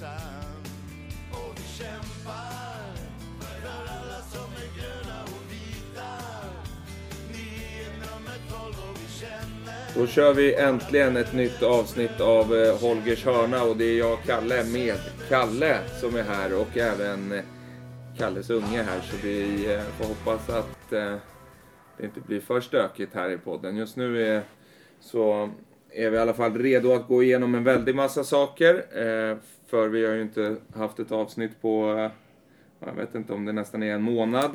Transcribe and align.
ensam 0.00 0.62
Och 1.30 1.54
vi 1.56 1.84
kämpar 1.84 2.94
för 3.40 3.68
alla 3.68 4.20
som 4.22 4.52
är 4.52 4.78
gröna 4.78 5.22
och 5.22 5.52
vita. 5.52 6.10
Ni 7.32 7.62
är 7.80 7.92
nummer 7.92 8.38
12 8.50 8.90
och 8.90 8.96
vi 8.96 9.20
känner 9.20 10.00
Då 10.00 10.06
kör 10.06 10.34
vi 10.34 10.54
äntligen 10.54 11.16
ett 11.16 11.32
nytt 11.32 11.62
avsnitt 11.62 12.20
av 12.20 12.56
eh, 12.56 12.80
Holgers 12.80 13.24
hörna 13.24 13.62
och 13.62 13.76
det 13.76 13.84
är 13.84 13.98
jag, 13.98 14.18
Kalle, 14.26 14.64
med 14.64 14.98
Kalle 15.28 15.78
som 16.00 16.16
är 16.16 16.22
här 16.22 16.60
och 16.60 16.76
även 16.76 17.32
eh, 17.32 17.44
Kalles 18.18 18.50
unge 18.50 18.82
här. 18.82 19.00
Så 19.00 19.16
vi 19.22 19.66
eh, 19.74 19.80
får 19.80 20.04
hoppas 20.04 20.48
att 20.48 20.90
det 20.90 22.04
inte 22.04 22.20
blir 22.20 22.40
för 22.40 22.60
stökigt 22.60 23.14
här 23.14 23.30
i 23.30 23.38
podden. 23.38 23.76
Just 23.76 23.96
nu 23.96 24.26
är, 24.26 24.42
så 25.00 25.50
är 25.90 26.10
vi 26.10 26.16
i 26.16 26.20
alla 26.20 26.34
fall 26.34 26.58
redo 26.58 26.92
att 26.92 27.08
gå 27.08 27.22
igenom 27.22 27.54
en 27.54 27.64
väldig 27.64 27.94
massa 27.94 28.24
saker. 28.24 28.84
För 29.70 29.88
vi 29.88 30.06
har 30.06 30.14
ju 30.14 30.22
inte 30.22 30.56
haft 30.74 30.98
ett 30.98 31.12
avsnitt 31.12 31.62
på, 31.62 31.94
eh, 31.98 32.10
jag 32.88 32.94
vet 32.94 33.14
inte 33.14 33.32
om 33.32 33.44
det 33.44 33.52
nästan 33.52 33.82
är 33.82 33.94
en 33.94 34.02
månad 34.02 34.50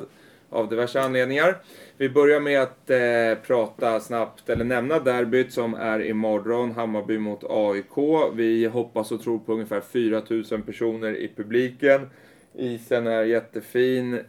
av 0.50 0.68
diverse 0.68 1.00
anledningar. 1.00 1.56
Vi 1.96 2.08
börjar 2.08 2.40
med 2.40 2.62
att 2.62 2.90
eh, 2.90 3.46
prata 3.46 4.00
snabbt, 4.00 4.48
eller 4.48 4.64
nämna 4.64 4.98
derbyt 4.98 5.52
som 5.52 5.74
är 5.74 6.04
imorgon, 6.04 6.72
Hammarby 6.72 7.18
mot 7.18 7.44
AIK. 7.48 7.96
Vi 8.34 8.66
hoppas 8.66 9.12
och 9.12 9.22
tror 9.22 9.38
på 9.38 9.52
ungefär 9.52 9.80
4000 9.80 10.62
personer 10.62 11.16
i 11.16 11.32
publiken. 11.36 12.10
Isen 12.54 13.06
är 13.06 13.22
jättefin. 13.22 14.20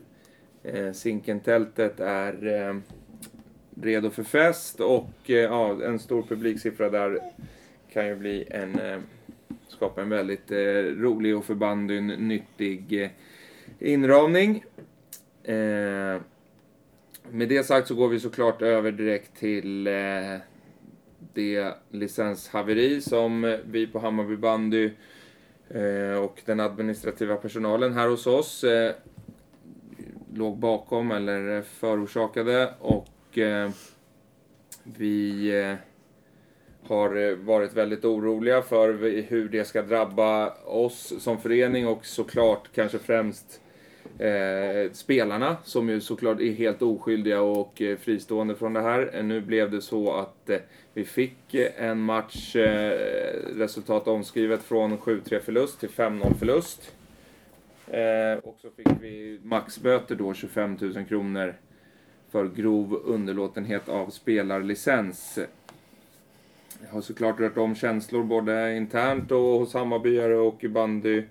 Eh, 0.63 0.91
Zinkentältet 0.91 1.99
är 1.99 2.47
eh, 2.47 2.75
redo 3.81 4.09
för 4.09 4.23
fest 4.23 4.79
och 4.79 5.11
eh, 5.25 5.35
ja, 5.35 5.83
en 5.83 5.99
stor 5.99 6.21
publiksiffra 6.21 6.89
där 6.89 7.19
kan 7.93 8.07
ju 8.07 8.15
bli 8.15 8.45
en, 8.49 8.79
eh, 8.79 8.99
skapa 9.67 10.01
en 10.01 10.09
väldigt 10.09 10.51
eh, 10.51 10.57
rolig 10.97 11.37
och 11.37 11.45
för 11.45 11.55
bandyn 11.55 12.07
nyttig 12.07 13.03
eh, 13.03 13.09
inramning. 13.79 14.63
Eh, 15.43 16.21
med 17.31 17.49
det 17.49 17.65
sagt 17.65 17.87
så 17.87 17.95
går 17.95 18.07
vi 18.07 18.19
såklart 18.19 18.61
över 18.61 18.91
direkt 18.91 19.37
till 19.39 19.87
eh, 19.87 19.93
det 21.33 21.73
licenshaveri 21.89 23.01
som 23.01 23.57
vi 23.65 23.87
på 23.87 23.99
Hammarby 23.99 24.37
bandy 24.37 24.91
eh, 25.69 26.23
och 26.23 26.41
den 26.45 26.59
administrativa 26.59 27.35
personalen 27.35 27.93
här 27.93 28.07
hos 28.07 28.27
oss 28.27 28.63
eh, 28.63 28.95
låg 30.33 30.57
bakom 30.57 31.11
eller 31.11 31.61
förorsakade 31.61 32.73
och 32.79 33.37
eh, 33.37 33.69
vi 34.83 35.49
eh, 35.59 35.75
har 36.87 37.15
eh, 37.15 37.35
varit 37.35 37.73
väldigt 37.73 38.05
oroliga 38.05 38.61
för 38.61 38.93
hur 39.29 39.49
det 39.49 39.65
ska 39.65 39.81
drabba 39.81 40.53
oss 40.65 41.13
som 41.19 41.37
förening 41.37 41.87
och 41.87 42.05
såklart 42.05 42.69
kanske 42.75 42.99
främst 42.99 43.61
eh, 44.19 44.91
spelarna 44.91 45.57
som 45.63 45.89
ju 45.89 46.01
såklart 46.01 46.39
är 46.39 46.51
helt 46.51 46.81
oskyldiga 46.81 47.41
och 47.41 47.81
eh, 47.81 47.97
fristående 47.97 48.55
från 48.55 48.73
det 48.73 48.81
här. 48.81 49.09
Eh, 49.13 49.23
nu 49.23 49.41
blev 49.41 49.71
det 49.71 49.81
så 49.81 50.13
att 50.13 50.49
eh, 50.49 50.57
vi 50.93 51.05
fick 51.05 51.53
eh, 51.53 51.83
en 51.83 52.01
match 52.01 52.55
eh, 52.55 52.91
resultat 53.55 54.07
omskrivet 54.07 54.63
från 54.63 54.97
7-3 54.97 55.39
förlust 55.39 55.79
till 55.79 55.89
5-0 55.89 56.33
förlust. 56.33 56.95
Eh, 57.87 58.37
och 58.43 58.57
så 58.61 58.69
fick 58.69 58.87
vi 59.01 59.39
maxböter 59.43 60.15
då 60.15 60.33
25 60.33 60.77
000 60.81 61.05
kronor 61.05 61.55
för 62.31 62.47
grov 62.47 63.01
underlåtenhet 63.05 63.89
av 63.89 64.09
spelarlicens. 64.09 65.39
Jag 66.87 66.93
har 66.93 67.01
såklart 67.01 67.39
rört 67.39 67.57
om 67.57 67.75
känslor 67.75 68.23
både 68.23 68.75
internt 68.75 69.31
och 69.31 69.37
hos 69.37 69.73
Hammarbyare 69.73 70.37
och 70.37 70.63
i 70.63 70.67
bandy 70.67 71.23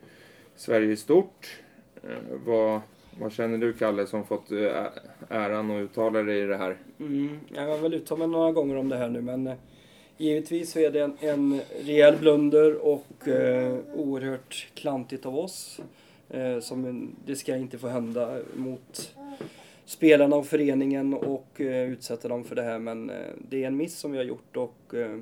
Sverige 0.57 0.93
i 0.93 0.97
stort. 0.97 1.61
Eh, 2.03 2.39
vad, 2.47 2.81
vad 3.21 3.33
känner 3.33 3.59
du 3.59 3.73
Kalle 3.73 4.07
som 4.07 4.25
fått 4.25 4.53
eh, 4.53 4.87
äran 5.29 5.71
att 5.71 5.83
uttala 5.83 6.23
dig 6.23 6.43
i 6.43 6.47
det 6.47 6.57
här? 6.57 6.77
Mm, 7.01 7.41
jag 7.55 7.69
har 7.69 7.79
väl 7.79 7.95
uttalat 7.95 8.19
mig 8.19 8.29
några 8.29 8.53
gånger 8.53 8.77
om 8.77 8.89
det 8.89 8.97
här 8.97 9.09
nu 9.09 9.21
men 9.21 9.47
eh, 9.47 9.55
givetvis 10.17 10.73
så 10.73 10.79
är 10.79 10.91
det 10.91 11.01
en, 11.01 11.17
en 11.21 11.61
rejäl 11.85 12.17
blunder 12.17 12.87
och 12.87 13.29
eh, 13.29 13.79
oerhört 13.95 14.69
klantigt 14.75 15.27
av 15.27 15.39
oss. 15.39 15.81
Eh, 16.31 16.61
som 16.61 16.85
en, 16.85 17.17
det 17.27 17.37
ska 17.37 17.57
inte 17.57 17.79
få 17.79 17.89
hända 17.89 18.39
mot 18.55 19.15
spelarna 19.85 20.37
och 20.37 20.47
föreningen 20.47 21.15
och 21.15 21.61
eh, 21.61 21.91
utsätta 21.91 22.29
dem 22.29 22.45
för 22.45 22.57
det 22.57 22.63
här 22.63 22.79
men 22.79 23.11
eh, 23.11 23.17
det 23.49 23.63
är 23.63 23.67
en 23.67 23.77
miss 23.77 23.99
som 23.99 24.13
vi 24.13 24.19
har 24.19 24.25
gjort 24.25 24.57
och 24.57 24.95
eh, 24.95 25.21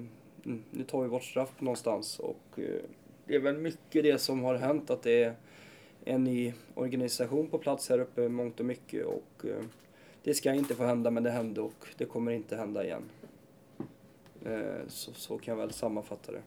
nu 0.71 0.84
tar 0.84 1.03
vi 1.03 1.09
vårt 1.09 1.25
straff 1.25 1.60
någonstans 1.60 2.19
och 2.19 2.59
eh, 2.59 2.82
det 3.27 3.34
är 3.34 3.41
väl 3.41 3.56
mycket 3.59 4.03
det 4.03 4.19
som 4.19 4.44
har 4.44 4.55
hänt 4.55 4.91
att 4.91 5.03
det 5.03 5.25
är 5.25 5.34
en 6.05 6.25
ny 6.25 6.53
organisation 6.75 7.47
på 7.47 7.59
plats 7.59 7.88
här 7.88 7.99
uppe 7.99 8.28
mångt 8.28 8.60
och 8.60 8.66
mycket 8.66 9.06
och 9.06 9.44
eh, 9.44 9.65
det 10.22 10.34
ska 10.34 10.55
inte 10.55 10.75
få 10.75 10.84
hända 10.84 11.10
men 11.10 11.22
det 11.22 11.31
hände 11.31 11.60
och 11.60 11.87
det 11.97 12.05
kommer 12.05 12.32
inte 12.32 12.56
hända 12.56 12.84
igen. 12.84 13.03
Eh, 14.44 14.87
så, 14.88 15.12
så 15.12 15.38
kan 15.38 15.53
jag 15.53 15.66
väl 15.66 15.72
sammanfatta 15.72 16.32
det. 16.32 16.43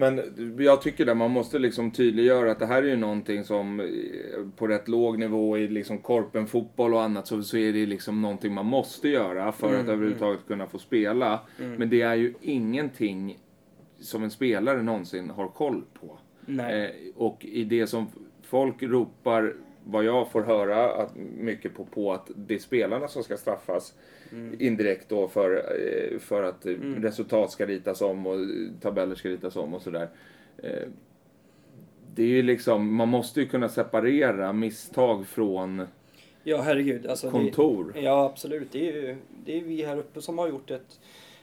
Men 0.00 0.22
jag 0.58 0.82
tycker 0.82 1.06
att 1.06 1.16
man 1.16 1.30
måste 1.30 1.58
liksom 1.58 1.90
tydliggöra 1.90 2.50
att 2.50 2.58
det 2.58 2.66
här 2.66 2.82
är 2.82 2.86
ju 2.86 2.96
någonting 2.96 3.44
som 3.44 3.80
eh, 3.80 3.86
på 4.56 4.66
rätt 4.66 4.88
låg 4.88 5.18
nivå 5.18 5.58
i 5.58 5.68
liksom 5.68 5.98
korpen, 5.98 6.46
fotboll 6.46 6.94
och 6.94 7.02
annat 7.02 7.26
så, 7.26 7.42
så 7.42 7.56
är 7.56 7.72
det 7.72 7.86
liksom 7.86 8.22
någonting 8.22 8.54
man 8.54 8.66
måste 8.66 9.08
göra 9.08 9.52
för 9.52 9.68
Mm, 9.68 9.80
att 9.80 9.88
överhuvudtaget 9.88 10.46
kunna 10.46 10.66
få 10.66 10.78
spela. 10.78 11.40
Men 11.76 11.90
det 11.90 12.02
är 12.02 12.14
ju 12.14 12.34
ingenting 12.40 13.38
som 13.98 14.22
en 14.22 14.30
spelare 14.30 14.82
någonsin 14.82 15.30
har 15.30 15.48
koll 15.48 15.84
på. 16.00 16.18
Eh, 16.70 16.90
och 17.16 17.44
i 17.44 17.64
det 17.64 17.86
som 17.86 18.06
folk 18.42 18.82
ropar, 18.82 19.54
vad 19.90 20.04
jag 20.04 20.30
får 20.30 20.42
höra 20.42 20.92
att, 20.92 21.16
mycket 21.16 21.74
på, 21.74 21.84
på 21.84 22.12
att 22.12 22.30
det 22.36 22.54
är 22.54 22.58
spelarna 22.58 23.08
som 23.08 23.22
ska 23.22 23.36
straffas 23.36 23.94
indirekt 24.58 25.08
då 25.08 25.28
för, 25.28 25.54
eh, 25.54 26.18
för 26.18 26.42
att 26.42 26.66
eh, 26.66 26.72
resultat 26.96 27.50
ska 27.50 27.66
ritas 27.66 28.00
om 28.00 28.26
och 28.26 28.38
tabeller 28.80 29.14
ska 29.14 29.28
ritas 29.28 29.56
om 29.56 29.74
och 29.74 29.82
sådär. 29.82 30.08
Eh, 30.58 30.88
det 32.14 32.22
är 32.22 32.26
ju 32.26 32.42
liksom, 32.42 32.94
man 32.94 33.08
måste 33.08 33.40
ju 33.40 33.48
kunna 33.48 33.68
separera 33.68 34.52
misstag 34.52 35.26
från 35.26 35.86
Ja, 36.42 36.60
herregud. 36.60 37.06
Alltså, 37.06 37.30
kontor. 37.30 37.90
Det, 37.94 38.00
ja, 38.00 38.24
absolut. 38.24 38.72
Det 38.72 38.88
är 38.88 38.92
ju 38.92 39.16
det 39.44 39.58
är 39.58 39.60
vi 39.60 39.84
här 39.84 39.96
uppe 39.96 40.22
som 40.22 40.38
har 40.38 40.48
gjort 40.48 40.70
ett, 40.70 41.00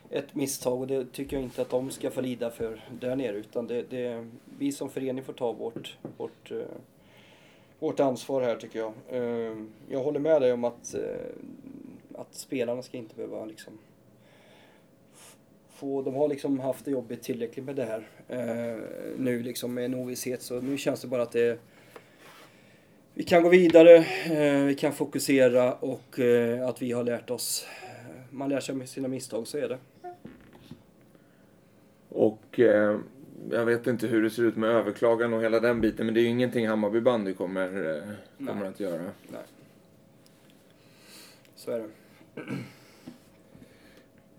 ett 0.09 0.35
misstag 0.35 0.81
och 0.81 0.87
det 0.87 1.05
tycker 1.11 1.37
jag 1.37 1.43
inte 1.43 1.61
att 1.61 1.69
de 1.69 1.89
ska 1.89 2.09
få 2.09 2.21
lida 2.21 2.49
för 2.49 2.85
där 2.99 3.15
nere 3.15 3.37
utan 3.37 3.67
det, 3.67 3.85
det 3.89 4.27
vi 4.59 4.71
som 4.71 4.89
förening 4.89 5.23
får 5.23 5.33
ta 5.33 5.51
vårt, 5.51 5.97
vårt, 6.17 6.51
vårt 7.79 7.99
ansvar 7.99 8.41
här 8.41 8.55
tycker 8.55 8.79
jag. 8.79 8.93
Ehm, 9.11 9.69
jag 9.89 10.03
håller 10.03 10.19
med 10.19 10.41
dig 10.41 10.53
om 10.53 10.63
att, 10.63 10.93
eh, 10.93 11.01
att 12.15 12.35
spelarna 12.35 12.81
ska 12.81 12.97
inte 12.97 13.15
behöva 13.15 13.45
liksom 13.45 13.73
få, 15.69 16.01
de 16.01 16.15
har 16.15 16.27
liksom 16.27 16.59
haft 16.59 16.85
det 16.85 16.91
jobbigt 16.91 17.23
tillräckligt 17.23 17.65
med 17.65 17.75
det 17.75 17.85
här 17.85 18.07
eh, 18.27 18.81
nu 19.17 19.43
liksom 19.43 19.73
med 19.73 19.85
en 19.85 19.95
ovisshet 19.95 20.41
så 20.41 20.61
nu 20.61 20.77
känns 20.77 21.01
det 21.01 21.07
bara 21.07 21.21
att 21.21 21.31
det 21.31 21.59
vi 23.13 23.23
kan 23.23 23.43
gå 23.43 23.49
vidare, 23.49 23.95
eh, 24.25 24.63
vi 24.63 24.75
kan 24.75 24.93
fokusera 24.93 25.73
och 25.73 26.19
att 26.69 26.81
vi 26.81 26.91
har 26.91 27.03
lärt 27.03 27.29
oss. 27.29 27.67
Man 28.29 28.49
lär 28.49 28.59
sig 28.59 28.75
av 28.75 28.85
sina 28.85 29.07
misstag, 29.07 29.47
så 29.47 29.57
är 29.57 29.69
det. 29.69 29.77
Och 32.09 32.59
jag 33.51 33.65
vet 33.65 33.87
inte 33.87 34.07
hur 34.07 34.23
det 34.23 34.29
ser 34.29 34.43
ut 34.43 34.55
med 34.55 34.69
överklagan 34.69 35.33
och 35.33 35.41
hela 35.41 35.59
den 35.59 35.81
biten 35.81 36.05
men 36.05 36.15
det 36.15 36.21
är 36.21 36.23
ju 36.23 36.29
ingenting 36.29 36.67
Hammarby 36.67 37.01
bandy 37.01 37.33
kommer, 37.33 37.95
eh, 37.95 38.47
kommer 38.47 38.61
Nej. 38.61 38.69
att 38.69 38.79
göra. 38.79 39.01
Nej. 39.27 39.41
Så 41.55 41.71
är 41.71 41.79
det. 41.79 41.89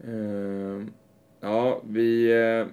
Eh, 0.05 0.87
ja, 1.41 1.83
vi 1.85 2.33
eh, 2.33 2.67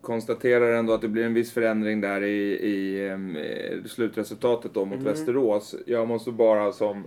konstaterar 0.00 0.72
ändå 0.72 0.92
att 0.92 1.00
det 1.00 1.08
blir 1.08 1.24
en 1.24 1.34
viss 1.34 1.52
förändring 1.52 2.00
där 2.00 2.22
i, 2.22 2.52
i 2.52 3.08
eh, 3.08 3.84
slutresultatet 3.88 4.74
då 4.74 4.84
mot 4.84 4.94
Mm. 4.94 5.04
Västerås. 5.12 5.74
Jag 5.86 6.08
måste 6.08 6.30
bara 6.30 6.72
som, 6.72 7.04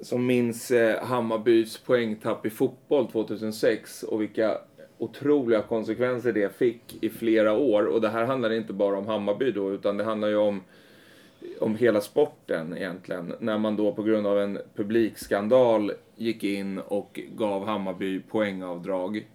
som 0.00 0.26
minns 0.26 0.70
eh, 0.70 1.04
Hammarbys 1.04 1.78
poängtapp 1.78 2.46
i 2.46 2.50
fotboll 2.50 3.10
2006 3.12 4.02
och 4.02 4.20
vilka 4.22 4.58
otroliga 5.00 5.62
konsekvenser 5.62 6.32
det 6.32 6.56
fick 6.56 6.98
i 7.00 7.10
flera 7.10 7.52
år. 7.52 7.86
Och 7.86 8.00
det 8.00 8.08
här 8.08 8.24
handlar 8.24 8.52
inte 8.52 8.72
bara 8.72 8.98
om 8.98 9.06
Hammarby 9.06 9.52
då 9.52 9.72
utan 9.72 9.96
det 9.96 10.04
handlar 10.04 10.28
ju 10.28 10.36
om 10.36 10.60
om 11.58 11.76
hela 11.76 12.00
sporten 12.00 12.76
egentligen. 12.76 13.34
När 13.38 13.58
man 13.58 13.76
då 13.76 13.92
på 13.92 14.02
grund 14.02 14.26
av 14.26 14.38
en 14.38 14.58
publikskandal 14.74 15.92
gick 16.16 16.44
in 16.44 16.78
och 16.78 17.20
gav 17.36 17.66
Hammarby 17.66 18.20
poängavdrag. 18.20 19.28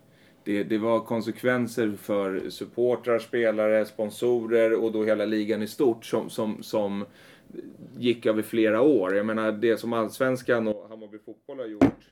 Det, 0.44 0.64
det 0.64 0.78
var 0.78 1.00
konsekvenser 1.00 1.92
för 1.92 2.50
supportrar, 2.50 3.20
spelare, 3.20 3.86
sponsorer 3.86 4.84
och 4.84 4.92
då 4.92 5.04
hela 5.04 5.26
ligan 5.26 5.64
i 5.64 5.68
stort 5.68 6.06
som, 6.06 6.30
som, 6.30 6.64
som 6.64 7.06
gick 7.98 8.26
över 8.26 8.42
flera 8.42 8.82
år. 8.82 9.16
Jag 9.16 9.26
menar 9.26 9.52
det 9.52 9.78
som 9.78 9.94
Allsvenskan 9.94 10.68
och 10.68 10.90
Hammarby 10.90 11.18
Fotboll 11.18 11.60
har 11.60 11.66
gjort. 11.66 12.12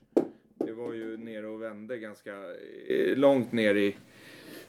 Det 0.65 0.71
var 0.71 0.93
ju 0.93 1.17
nere 1.17 1.47
och 1.47 1.62
vände 1.73 1.97
ganska 1.97 2.31
eh, 2.87 3.17
långt 3.17 3.51
ner 3.51 3.75
i 3.75 3.95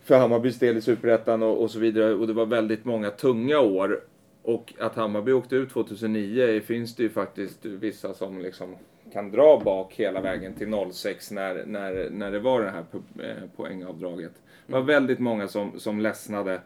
för 0.03 0.19
Hammarbys 0.19 0.59
del 0.59 0.77
i 0.77 0.81
Superettan 0.81 1.43
och, 1.43 1.63
och 1.63 1.71
så 1.71 1.79
vidare. 1.79 2.15
Och 2.15 2.27
det 2.27 2.33
var 2.33 2.47
väldigt 2.47 2.85
många 2.85 3.11
tunga 3.11 3.61
år. 3.61 4.01
Och 4.43 4.75
att 4.79 4.95
Hammarby 4.95 5.33
åkte 5.33 5.57
ut 5.57 5.71
2009 5.71 6.61
finns 6.61 6.97
det 6.97 7.03
ju 7.03 7.09
faktiskt 7.09 7.65
vissa 7.65 8.15
som 8.15 8.39
liksom 8.39 8.77
kan 9.13 9.31
dra 9.31 9.61
bak 9.65 9.95
hela 9.95 10.21
vägen 10.21 10.55
till 10.55 10.75
06 10.93 11.31
när, 11.31 11.65
när, 11.67 12.11
när 12.11 12.31
det 12.31 12.39
var 12.39 12.63
det 12.63 12.71
här 12.71 12.85
eh, 13.19 13.49
poängavdraget. 13.57 14.33
Det 14.67 14.73
var 14.73 14.81
väldigt 14.81 15.19
många 15.19 15.49
som, 15.49 15.81
som 15.81 16.01
ledsnade. 16.01 16.61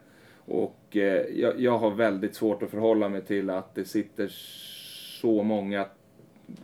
Och 0.45 0.97
eh, 0.97 1.25
jag, 1.33 1.59
jag 1.59 1.77
har 1.77 1.91
väldigt 1.91 2.35
svårt 2.35 2.63
att 2.63 2.71
förhålla 2.71 3.09
mig 3.09 3.21
till 3.21 3.49
att 3.49 3.75
det 3.75 3.85
sitter 3.85 4.27
så 5.21 5.43
många, 5.43 5.85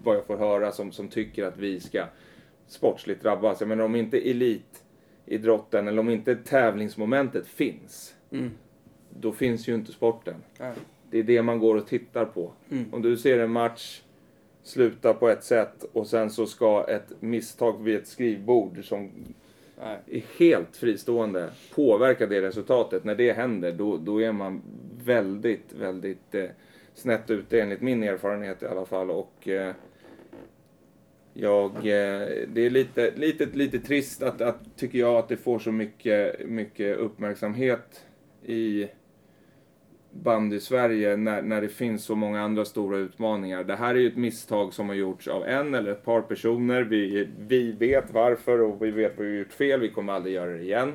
vad 0.04 0.16
jag 0.16 0.26
får 0.26 0.38
höra, 0.38 0.72
som, 0.72 0.92
som 0.92 1.08
tycker 1.08 1.46
att 1.46 1.58
vi 1.58 1.80
ska 1.80 2.06
sportsligt 2.68 3.22
drabbas. 3.24 3.60
Jag 3.60 3.68
menar 3.68 3.84
om 3.84 3.96
inte 3.96 4.30
elitidrotten 4.30 5.88
eller 5.88 6.00
om 6.00 6.10
inte 6.10 6.36
tävlingsmomentet 6.36 7.48
finns, 7.48 8.16
Mm. 8.32 8.52
då 9.20 9.32
finns 9.32 9.68
ju 9.68 9.76
inte 9.76 9.92
sporten. 9.92 10.36
Nej. 10.60 10.74
Det 11.10 11.20
är 11.20 11.24
det 11.24 11.42
man 11.42 11.60
går 11.60 11.76
och 11.76 11.88
tittar 11.88 12.26
på. 12.26 12.52
Mm. 12.72 12.94
Om 12.94 13.02
du 13.02 13.18
ser 13.18 13.40
en 13.40 13.52
match 13.52 14.02
sluta 14.64 15.14
på 15.14 15.30
ett 15.30 15.44
sätt 15.44 15.84
och 15.94 16.08
sen 16.08 16.30
så 16.30 16.46
ska 16.46 16.86
ett 16.88 17.22
misstag 17.22 17.84
vid 17.84 17.96
ett 17.96 18.08
skrivbord 18.08 18.86
som 18.86 19.12
Nej. 19.82 19.98
är 20.08 20.24
helt 20.40 20.78
fristående 20.78 21.50
påverka 21.76 22.28
det 22.28 22.42
resultatet. 22.42 23.04
När 23.04 23.16
det 23.16 23.34
händer 23.34 23.72
då, 23.72 23.98
då 23.98 24.22
är 24.22 24.32
man 24.32 24.62
väldigt, 25.06 25.74
väldigt 25.74 26.36
eh, 26.36 26.46
snett 26.94 27.30
ute 27.30 27.62
enligt 27.62 27.82
min 27.82 28.04
erfarenhet 28.04 28.64
i 28.64 28.66
alla 28.66 28.86
fall. 28.86 29.12
Och 29.12 29.48
eh, 29.48 29.74
jag, 31.38 31.76
eh, 31.76 32.28
det 32.48 32.62
är 32.66 32.70
lite, 32.70 33.12
lite, 33.16 33.46
lite 33.46 33.80
trist 33.80 34.24
att, 34.24 34.42
att, 34.42 34.78
tycker 34.78 35.00
jag, 35.00 35.16
att 35.16 35.28
det 35.30 35.38
får 35.38 35.60
så 35.60 35.72
mycket, 35.72 36.48
mycket 36.50 36.98
uppmärksamhet 36.98 38.06
i 38.46 38.88
bandy-Sverige 40.12 41.18
när, 41.18 41.42
när 41.42 41.62
det 41.62 41.70
finns 41.70 42.04
så 42.06 42.16
många 42.16 42.42
andra 42.42 42.66
stora 42.66 42.98
utmaningar. 42.98 43.64
Det 43.64 43.76
här 43.76 43.96
är 43.96 44.00
ju 44.00 44.08
ett 44.08 44.18
misstag 44.18 44.74
som 44.74 44.88
har 44.90 44.96
gjorts 44.96 45.28
av 45.28 45.46
en 45.46 45.74
eller 45.74 45.92
ett 45.92 46.06
par 46.06 46.22
personer. 46.22 46.82
Vi, 46.82 47.28
vi 47.40 47.72
vet 47.72 48.14
varför 48.14 48.62
och 48.62 48.86
vi 48.86 48.92
vet 48.92 49.18
vad 49.18 49.28
vi 49.28 49.32
har 49.34 49.40
gjort 49.40 49.54
fel. 49.54 49.80
Vi 49.80 49.90
kommer 49.90 50.14
aldrig 50.14 50.36
göra 50.36 50.52
det 50.52 50.62
igen. 50.64 50.94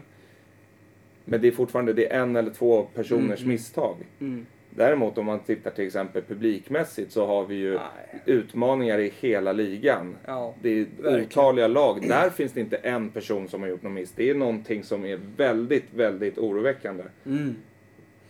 Men 1.24 1.40
det 1.40 1.48
är 1.48 1.52
fortfarande 1.52 1.92
det 1.92 2.12
är 2.12 2.20
en 2.22 2.36
eller 2.36 2.50
två 2.50 2.82
personers 2.82 3.40
Mm. 3.40 3.48
misstag. 3.52 3.96
Mm. 4.20 4.46
Däremot 4.70 5.18
om 5.18 5.26
man 5.26 5.38
tittar 5.38 5.70
till 5.70 5.86
exempel 5.86 6.22
publikmässigt 6.22 7.12
så 7.12 7.26
har 7.26 7.46
vi 7.46 7.54
ju 7.54 7.70
Nej. 7.70 8.22
utmaningar 8.26 8.98
i 8.98 9.12
hela 9.20 9.52
ligan. 9.52 10.16
Ja. 10.26 10.54
Det 10.62 10.68
är 10.68 10.86
Verkligen. 10.98 11.26
otaliga 11.26 11.68
lag. 11.68 12.08
Där 12.08 12.30
finns 12.30 12.52
det 12.52 12.60
inte 12.60 12.76
en 12.76 13.10
person 13.10 13.48
som 13.48 13.60
har 13.62 13.68
gjort 13.68 13.82
något 13.82 13.92
miss. 13.92 14.12
Det 14.12 14.30
är 14.30 14.34
någonting 14.34 14.84
som 14.84 15.04
är 15.04 15.20
väldigt, 15.36 15.94
väldigt 15.94 16.38
oroväckande. 16.38 17.04
Mm. 17.26 17.56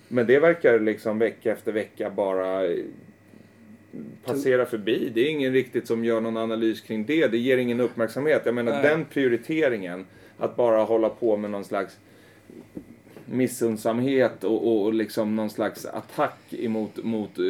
Men 0.08 0.26
det 0.26 0.38
verkar 0.38 0.80
liksom 0.80 1.18
vecka 1.18 1.52
efter 1.52 1.72
vecka 1.72 2.10
bara 2.10 2.68
passera 4.24 4.66
förbi. 4.66 5.10
Det 5.14 5.20
är 5.20 5.30
ingen 5.30 5.52
riktigt 5.52 5.86
som 5.86 6.04
gör 6.04 6.20
någon 6.20 6.36
analys 6.36 6.80
kring 6.80 7.04
det. 7.04 7.26
Det 7.26 7.38
ger 7.38 7.58
ingen 7.58 7.80
uppmärksamhet. 7.80 8.42
Jag 8.44 8.54
menar 8.54 8.72
Nej. 8.72 8.82
den 8.82 9.04
prioriteringen, 9.04 10.06
att 10.38 10.56
bara 10.56 10.82
hålla 10.82 11.08
på 11.08 11.36
med 11.36 11.50
någon 11.50 11.64
slags 11.64 11.98
missundsamhet 13.30 14.44
och, 14.44 14.66
och, 14.66 14.82
och 14.82 14.94
liksom 14.94 15.36
någon 15.36 15.50
slags 15.50 15.86
attack 15.86 16.38
emot 16.50 16.96
mot, 17.04 17.38
eh, 17.38 17.44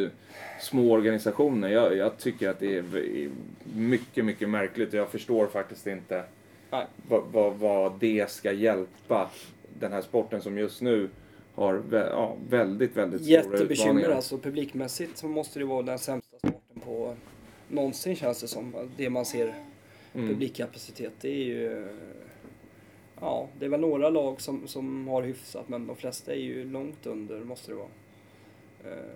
små 0.61 0.91
organisationer. 0.91 1.69
Jag, 1.69 1.97
jag 1.97 2.17
tycker 2.17 2.49
att 2.49 2.59
det 2.59 2.77
är 2.77 2.83
mycket, 3.75 4.25
mycket 4.25 4.49
märkligt 4.49 4.89
och 4.89 4.99
jag 4.99 5.09
förstår 5.09 5.47
faktiskt 5.47 5.87
inte 5.87 6.23
vad, 7.07 7.23
vad, 7.31 7.53
vad 7.55 7.99
det 7.99 8.31
ska 8.31 8.51
hjälpa 8.51 9.29
den 9.79 9.91
här 9.91 10.01
sporten 10.01 10.41
som 10.41 10.57
just 10.57 10.81
nu 10.81 11.09
har 11.55 11.73
vä- 11.89 12.09
ja, 12.09 12.35
väldigt, 12.49 12.97
väldigt 12.97 13.21
stora 13.21 13.33
Jättebekymmer 13.33 13.73
utmaningar. 13.89 14.09
alltså. 14.09 14.37
Publikmässigt 14.37 15.17
så 15.17 15.27
måste 15.27 15.59
det 15.59 15.65
vara 15.65 15.81
den 15.81 15.99
sämsta 15.99 16.37
starten 16.37 16.81
på 16.85 17.15
någonsin 17.69 18.15
känns 18.15 18.41
det 18.41 18.47
som. 18.47 18.75
Det 18.97 19.09
man 19.09 19.25
ser 19.25 19.53
Mm. 20.15 20.27
publikkapacitet. 20.29 21.11
Det 21.21 21.29
är 21.29 21.43
ju... 21.45 21.87
Ja, 23.21 23.47
det 23.59 23.65
är 23.65 23.69
väl 23.69 23.79
några 23.79 24.09
lag 24.09 24.41
som, 24.41 24.67
som 24.67 25.07
har 25.07 25.21
hyfsat 25.21 25.69
men 25.69 25.87
de 25.87 25.95
flesta 25.95 26.33
är 26.33 26.39
ju 26.39 26.69
långt 26.71 27.05
under 27.05 27.39
måste 27.39 27.71
det 27.71 27.75
vara. 27.75 27.87
Eh, 28.83 29.13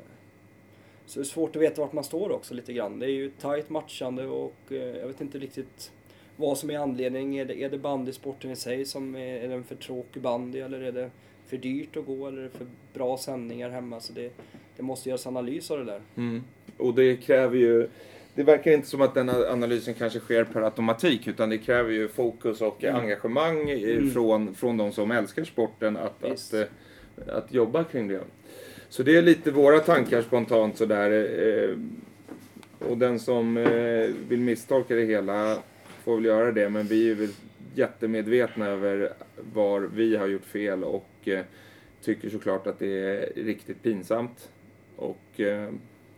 så 1.05 1.19
det 1.19 1.23
är 1.23 1.25
svårt 1.25 1.55
att 1.55 1.61
veta 1.61 1.81
vart 1.81 1.93
man 1.93 2.03
står 2.03 2.31
också 2.31 2.53
lite 2.53 2.73
grann. 2.73 2.99
Det 2.99 3.05
är 3.05 3.09
ju 3.09 3.29
tajt 3.29 3.69
matchande 3.69 4.27
och 4.27 4.55
eh, 4.69 4.77
jag 4.77 5.07
vet 5.07 5.21
inte 5.21 5.39
riktigt 5.39 5.91
vad 6.35 6.57
som 6.57 6.69
är 6.69 6.77
anledningen. 6.77 7.33
Är 7.41 7.45
det, 7.45 7.63
är 7.63 7.69
det 7.69 7.77
bandysporten 7.77 8.51
i 8.51 8.55
sig 8.55 8.85
som 8.85 9.15
är, 9.15 9.35
är 9.35 9.49
den 9.49 9.63
för 9.63 9.75
tråkig 9.75 10.21
bandy 10.21 10.59
eller 10.59 10.81
är 10.81 10.91
det 10.91 11.11
för 11.47 11.57
dyrt 11.57 11.97
att 11.97 12.05
gå 12.05 12.27
eller 12.27 12.37
är 12.37 12.43
det 12.43 12.49
för 12.49 12.67
bra 12.93 13.17
sändningar 13.17 13.69
hemma? 13.69 13.99
Så 13.99 14.13
det, 14.13 14.31
det 14.77 14.83
måste 14.83 15.09
göras 15.09 15.27
analys 15.27 15.71
av 15.71 15.77
det 15.77 15.85
där. 15.85 16.01
Mm. 16.15 16.43
Och 16.77 16.93
det 16.93 17.17
kräver 17.17 17.57
ju... 17.57 17.89
Det 18.35 18.43
verkar 18.43 18.71
inte 18.71 18.87
som 18.87 19.01
att 19.01 19.13
den 19.13 19.29
analysen 19.29 19.93
kanske 19.93 20.19
sker 20.19 20.43
per 20.43 20.61
automatik 20.61 21.27
utan 21.27 21.49
det 21.49 21.57
kräver 21.57 21.91
ju 21.91 22.07
fokus 22.07 22.61
och 22.61 22.83
Mm. 22.83 22.95
engagemang 23.01 23.69
Mm. 23.69 24.11
från, 24.11 24.55
från 24.55 24.77
de 24.77 24.91
som 24.91 25.11
älskar 25.11 25.43
sporten 25.43 25.97
att, 25.97 26.13
Visst. 26.31 26.53
att, 26.53 26.69
eh, 27.27 27.35
att 27.37 27.53
jobba 27.53 27.83
kring 27.83 28.07
det. 28.07 28.21
Så 28.89 29.03
det 29.03 29.17
är 29.17 29.21
lite 29.21 29.51
våra 29.51 29.79
tankar 29.79 30.21
spontant 30.21 30.77
sådär. 30.77 31.11
eh, 31.39 31.77
Och 32.89 32.97
den 32.97 33.19
som 33.19 33.57
eh, 33.57 34.09
vill 34.29 34.39
misstolka 34.39 34.95
det 34.95 35.05
hela 35.05 35.57
får 36.03 36.15
väl 36.15 36.25
göra 36.25 36.51
det 36.51 36.69
men 36.69 36.85
vi 36.87 37.11
är 37.11 37.15
väl 37.15 37.29
jättemedvetna 37.75 38.65
över 38.67 39.13
var 39.53 39.79
vi 39.81 40.15
har 40.15 40.27
gjort 40.27 40.45
fel 40.45 40.83
och 40.83 41.27
tycker 42.01 42.29
såklart 42.29 42.67
att 42.67 42.79
det 42.79 42.87
är 42.99 43.43
riktigt 43.43 43.83
pinsamt. 43.83 44.49
Och 44.95 45.39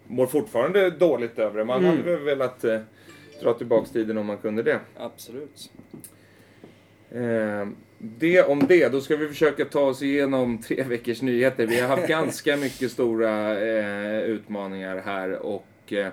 mår 0.07 0.25
fortfarande 0.27 0.89
dåligt 0.89 1.39
över 1.39 1.57
det. 1.57 1.65
Man 1.65 1.85
Mm. 1.85 1.97
hade 1.97 2.11
väl 2.11 2.23
velat 2.23 2.63
eh, 2.63 2.79
dra 3.41 3.53
tillbaks 3.53 3.91
tiden 3.91 4.17
om 4.17 4.25
man 4.25 4.37
kunde 4.37 4.63
det. 4.63 4.79
Absolut. 4.97 5.71
Eh, 7.11 7.67
det 7.99 8.43
om 8.43 8.59
det. 8.67 8.89
Då 8.89 9.01
ska 9.01 9.15
vi 9.15 9.27
försöka 9.27 9.65
ta 9.65 9.81
oss 9.81 10.01
igenom 10.01 10.57
tre 10.67 10.83
veckors 10.83 11.21
nyheter. 11.21 11.67
Vi 11.67 11.79
har 11.79 11.87
haft 11.87 12.07
ganska 12.07 12.57
mycket 12.57 12.91
stora 12.91 13.59
eh, 13.59 14.19
utmaningar 14.21 15.01
här 15.05 15.31
och 15.45 15.93
eh, 15.93 16.07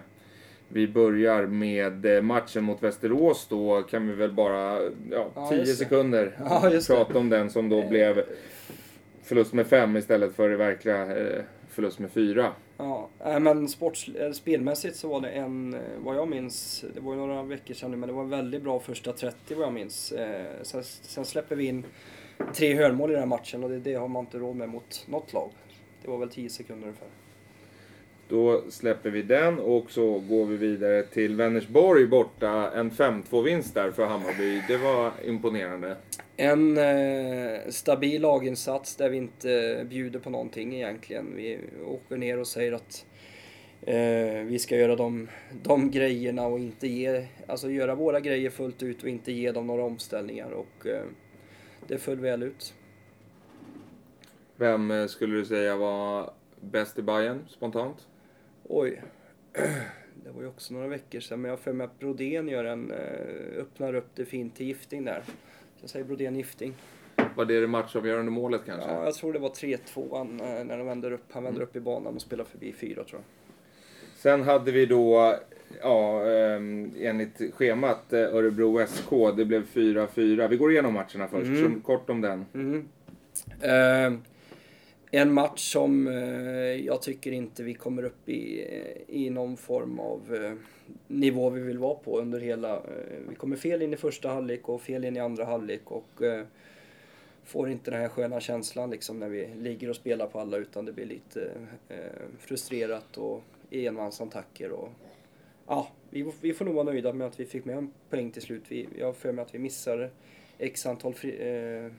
vi 0.68 0.88
börjar 0.88 1.46
med 1.46 2.06
eh, 2.16 2.22
matchen 2.22 2.64
mot 2.64 2.82
Västerås. 2.82 3.46
Då 3.50 3.82
kan 3.82 4.08
vi 4.08 4.14
väl 4.14 4.32
bara, 4.32 4.82
ja, 5.10 5.30
Ja, 5.34 5.48
10 5.50 5.58
just 5.58 5.78
det. 5.78 5.84
sekunder 5.84 6.36
Ja, 6.44 6.70
prata 6.86 7.18
om 7.18 7.28
den 7.28 7.50
som 7.50 7.68
då 7.68 7.88
blev 7.88 8.22
förlust 9.24 9.52
med 9.52 9.66
fem 9.66 9.96
istället 9.96 10.34
för 10.36 10.52
i 10.52 10.56
verkliga 10.56 11.16
eh, 11.16 11.42
förlust 11.70 11.98
med 11.98 12.10
fyra. 12.10 12.52
Ja, 12.76 13.08
men 13.40 13.68
sports, 13.68 14.08
eh, 14.08 14.32
spelmässigt 14.32 14.96
så 14.96 15.08
var 15.08 15.20
det 15.20 15.28
en, 15.28 15.74
eh, 15.74 15.80
vad 15.98 16.16
jag 16.16 16.28
minns, 16.28 16.84
det 16.94 17.00
var 17.00 17.12
ju 17.12 17.18
några 17.18 17.42
veckor 17.42 17.74
sedan 17.74 17.90
nu, 17.90 17.96
men 17.96 18.08
det 18.08 18.12
var 18.12 18.22
en 18.22 18.30
väldigt 18.30 18.62
bra 18.62 18.80
första 18.80 19.12
30 19.12 19.54
vad 19.54 19.66
jag 19.66 19.72
minns. 19.72 20.12
Eh, 20.12 20.46
sen, 20.62 20.84
sen 20.84 21.24
släpper 21.24 21.56
vi 21.56 21.66
in 21.66 21.84
tre 22.54 22.74
hörnmål 22.74 23.10
i 23.10 23.12
den 23.12 23.22
här 23.22 23.28
matchen 23.28 23.64
och 23.64 23.70
det, 23.70 23.78
det 23.78 23.94
har 23.94 24.08
man 24.08 24.24
inte 24.24 24.38
råd 24.38 24.56
med 24.56 24.68
mot 24.68 25.04
något 25.08 25.32
lag. 25.32 25.50
Det 26.02 26.10
var 26.10 26.18
väl 26.18 26.28
10 26.28 26.50
sekunder 26.50 26.86
ungefär. 26.86 27.08
Då 28.28 28.62
släpper 28.68 29.10
vi 29.10 29.22
den 29.22 29.58
och 29.58 29.90
så 29.90 30.18
går 30.18 30.46
vi 30.46 30.56
vidare 30.56 31.02
till 31.02 31.36
Vänersborg 31.36 32.06
borta. 32.06 32.70
En 32.74 32.90
5-2-vinst 32.90 33.74
där 33.74 33.90
för 33.90 34.06
Hammarby. 34.06 34.62
Det 34.68 34.76
var 34.76 35.12
imponerande. 35.24 35.96
En 36.36 36.78
eh, 36.78 37.68
stabil 37.68 38.22
laginsats 38.22 38.96
där 38.96 39.10
vi 39.10 39.16
inte 39.16 39.86
bjuder 39.90 40.18
på 40.18 40.30
någonting 40.30 40.74
egentligen. 40.74 41.36
Vi 41.36 41.58
åker 41.86 42.16
ner 42.16 42.38
och 42.38 42.46
säger 42.46 42.72
att 42.72 43.06
eh, 43.82 44.44
vi 44.44 44.58
ska 44.58 44.76
göra 44.76 44.96
de, 44.96 45.28
de 45.62 45.90
grejerna 45.90 46.46
och 46.46 46.58
inte 46.58 46.88
ge, 46.88 47.26
alltså 47.46 47.70
göra 47.70 47.94
våra 47.94 48.20
grejer 48.20 48.50
fullt 48.50 48.82
ut 48.82 49.02
och 49.02 49.08
inte 49.08 49.32
ge 49.32 49.52
dem 49.52 49.66
några 49.66 49.84
omställningar 49.84 50.50
och 50.50 50.86
eh, 50.86 51.04
det 51.86 51.98
föll 51.98 52.20
väl 52.20 52.42
ut. 52.42 52.74
Vem 54.56 54.90
eh, 54.90 55.06
skulle 55.06 55.36
du 55.36 55.44
säga 55.44 55.76
var 55.76 56.30
bäst 56.60 56.98
i 56.98 57.02
Bayern 57.02 57.48
spontant? 57.48 58.08
Oj, 58.62 59.02
det 60.24 60.30
var 60.30 60.42
ju 60.42 60.48
också 60.48 60.74
några 60.74 60.88
veckor 60.88 61.20
sedan 61.20 61.40
men 61.40 61.48
jag 61.48 61.56
har 61.56 61.62
för 61.62 61.72
mig 61.72 61.84
att 61.84 61.98
Brodén 61.98 62.48
gör 62.48 62.64
en, 62.64 62.90
eh, 62.90 63.58
öppnar 63.58 63.94
upp 63.94 64.08
det 64.14 64.24
fint 64.24 64.56
till 64.56 64.66
Gifting 64.66 65.04
där. 65.04 65.22
Jag 65.84 65.90
säger 65.90 66.04
Brodén 66.04 66.36
Gifting. 66.36 66.74
Var 67.34 67.44
det 67.44 67.60
det 67.60 67.66
matchavgörande 67.66 68.30
målet 68.30 68.60
kanske? 68.66 68.90
Ja, 68.90 69.04
jag 69.04 69.14
tror 69.14 69.32
det 69.32 69.38
var 69.38 69.48
3-2 69.48 70.14
eh, 70.14 70.64
när 70.64 70.78
de 70.78 70.86
vänder 70.86 71.12
upp. 71.12 71.24
Han 71.30 71.44
vänder 71.44 71.60
upp 71.62 71.76
i 71.76 71.80
banan 71.80 72.14
och 72.14 72.20
spelar 72.20 72.44
förbi 72.44 72.72
4 72.72 73.04
tror 73.04 73.06
jag. 73.20 73.22
Sen 74.16 74.42
hade 74.42 74.72
vi 74.72 74.86
då, 74.86 75.34
ja, 75.82 76.26
ehm, 76.26 76.92
enligt 77.00 77.54
schemat 77.54 78.12
eh, 78.12 78.20
Örebro 78.20 78.86
SK. 78.86 79.10
Det 79.36 79.44
blev 79.44 79.66
4-4. 79.66 80.48
Vi 80.48 80.56
går 80.56 80.72
igenom 80.72 80.94
matcherna 80.94 81.28
först. 81.28 81.46
Mm. 81.46 81.74
Så 81.74 81.86
kort 81.86 82.10
om 82.10 82.20
den. 82.20 82.46
Mhm. 82.52 82.88
Eh, 83.60 84.12
en 85.10 85.32
match 85.32 85.72
som 85.72 86.08
eh, 86.08 86.14
jag 86.86 87.02
tycker 87.02 87.32
inte 87.32 87.62
vi 87.62 87.74
kommer 87.74 88.04
upp 88.04 88.28
i, 88.28 88.66
eh, 88.68 89.16
i 89.16 89.30
någon 89.30 89.56
form 89.56 89.98
av 89.98 90.20
eh, 90.34 90.52
nivå 91.08 91.50
vi 91.50 91.60
vill 91.60 91.78
vara 91.78 91.94
på 91.94 92.20
under 92.20 92.40
hela... 92.40 92.76
Eh, 92.76 92.82
vi 93.28 93.34
kommer 93.34 93.56
fel 93.56 93.82
in 93.82 93.94
i 93.94 93.96
första 93.96 94.28
halvlek 94.28 94.68
och 94.68 94.82
fel 94.82 95.04
in 95.04 95.16
i 95.16 95.20
andra 95.20 95.44
halvlek 95.44 95.90
och 95.90 96.22
eh, 96.22 96.44
får 97.44 97.70
inte 97.70 97.90
den 97.90 98.00
här 98.00 98.08
sköna 98.08 98.40
känslan 98.40 98.90
liksom 98.90 99.18
när 99.18 99.28
vi 99.28 99.48
ligger 99.54 99.90
och 99.90 99.96
spelar 99.96 100.26
på 100.26 100.40
alla 100.40 100.56
utan 100.56 100.84
det 100.84 100.92
blir 100.92 101.06
lite 101.06 101.50
eh, 101.88 101.98
frustrerat 102.38 103.16
och 103.16 103.42
enmansattacker 103.70 104.72
och 104.72 104.88
ja, 105.66 105.88
vi, 106.10 106.32
vi 106.40 106.54
får 106.54 106.64
nog 106.64 106.74
vara 106.74 106.84
nöjda 106.84 107.12
med 107.12 107.26
att 107.26 107.40
vi 107.40 107.44
fick 107.44 107.64
med 107.64 107.76
en 107.76 107.92
poäng 108.10 108.30
till 108.30 108.42
slut. 108.42 108.62
Vi, 108.68 108.88
jag 108.98 109.06
har 109.06 109.12
för 109.12 109.32
mig 109.32 109.42
att 109.42 109.54
vi 109.54 109.58
missar 109.58 110.10
x 110.58 110.86
antal 110.86 111.14
fri, 111.14 111.36
eh, 111.40 111.92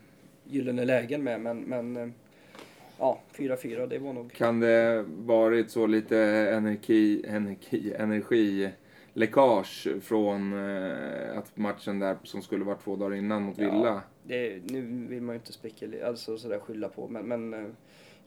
gyllene 0.44 0.86
lägen 0.86 1.24
med 1.24 1.42
men, 1.42 1.60
men 1.60 2.14
ja, 3.00 3.20
4-4 3.34 3.88
det 3.88 4.00
var 4.00 4.14
nog... 4.14 4.34
Kan 4.34 4.60
det 4.60 5.06
varit 5.08 5.72
så 5.72 5.88
lite 5.88 6.18
energi, 6.52 7.26
energi, 7.28 7.94
energiläckage 7.94 9.88
från 10.02 10.54
eh, 10.54 11.38
att 11.38 11.58
matchen 11.58 12.00
där 12.00 12.18
som 12.24 12.42
skulle 12.42 12.66
vara 12.66 12.76
två 12.76 12.96
dagar 12.96 13.16
innan 13.16 13.44
mot 13.44 13.58
Ja. 13.58 13.72
Villa? 13.72 14.02
Det, 14.24 14.72
nu 14.72 14.82
vill 15.10 15.22
man 15.22 15.36
ju 15.36 15.40
inte 15.40 15.54
spekulera, 15.54 16.08
alltså 16.08 16.38
sådär 16.38 16.60
skylla 16.60 16.90
på 16.90 17.08
men, 17.08 17.26
men 17.26 17.54
eh, 17.54 17.72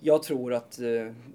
jag 0.00 0.22
tror 0.22 0.54
att, 0.54 0.78
eh, 0.78 0.86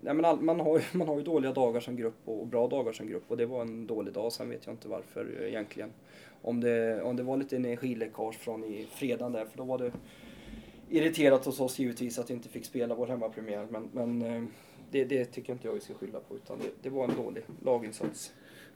nej 0.02 0.14
men 0.14 0.26
all, 0.26 0.42
man, 0.42 0.60
har, 0.60 0.82
man 0.98 1.08
har 1.08 1.18
ju 1.18 1.24
dåliga 1.24 1.52
dagar 1.52 1.80
som 1.80 1.96
grupp 1.96 2.18
och 2.26 2.48
bra 2.48 2.68
dagar 2.68 2.92
som 2.92 3.08
grupp 3.08 3.24
och 3.28 3.38
det 3.38 3.46
var 3.46 3.62
en 3.62 3.88
dålig 3.88 4.14
dag, 4.14 4.32
sen 4.32 4.50
vet 4.50 4.66
jag 4.66 4.74
inte 4.74 4.88
varför 4.88 5.44
egentligen. 5.48 5.90
Om 6.42 6.62
det, 6.62 7.02
om 7.02 7.16
det 7.16 7.24
var 7.24 7.38
lite 7.38 7.56
energiläckage 7.56 8.36
från 8.36 8.64
i 8.64 8.88
fredagen 8.92 9.32
där, 9.32 9.46
för 9.46 9.58
då 9.58 9.64
var 9.64 9.78
det 9.78 9.92
irriterat 10.98 11.46
hos 11.46 11.60
oss 11.60 11.80
givetvis 11.80 12.20
att 12.20 12.30
vi 12.30 12.34
inte 12.34 12.50
fick 12.50 12.66
spela 12.66 12.96
vår 12.96 13.08
hemmapremiär 13.08 13.68
men, 13.70 13.90
men 13.92 14.22
eh, 14.36 14.44
det, 14.92 15.04
det 15.04 15.26
tycker 15.26 15.54
inte 15.54 15.68
jag 15.68 15.74
vi 15.74 15.80
ska 15.80 15.94
skylla 15.94 16.20
på 16.20 16.36
utan 16.36 16.58
det, 16.60 16.70
det 16.82 16.90
var 16.90 17.04
en 17.04 17.16
dålig 17.16 17.44
laginsats. 17.66 18.34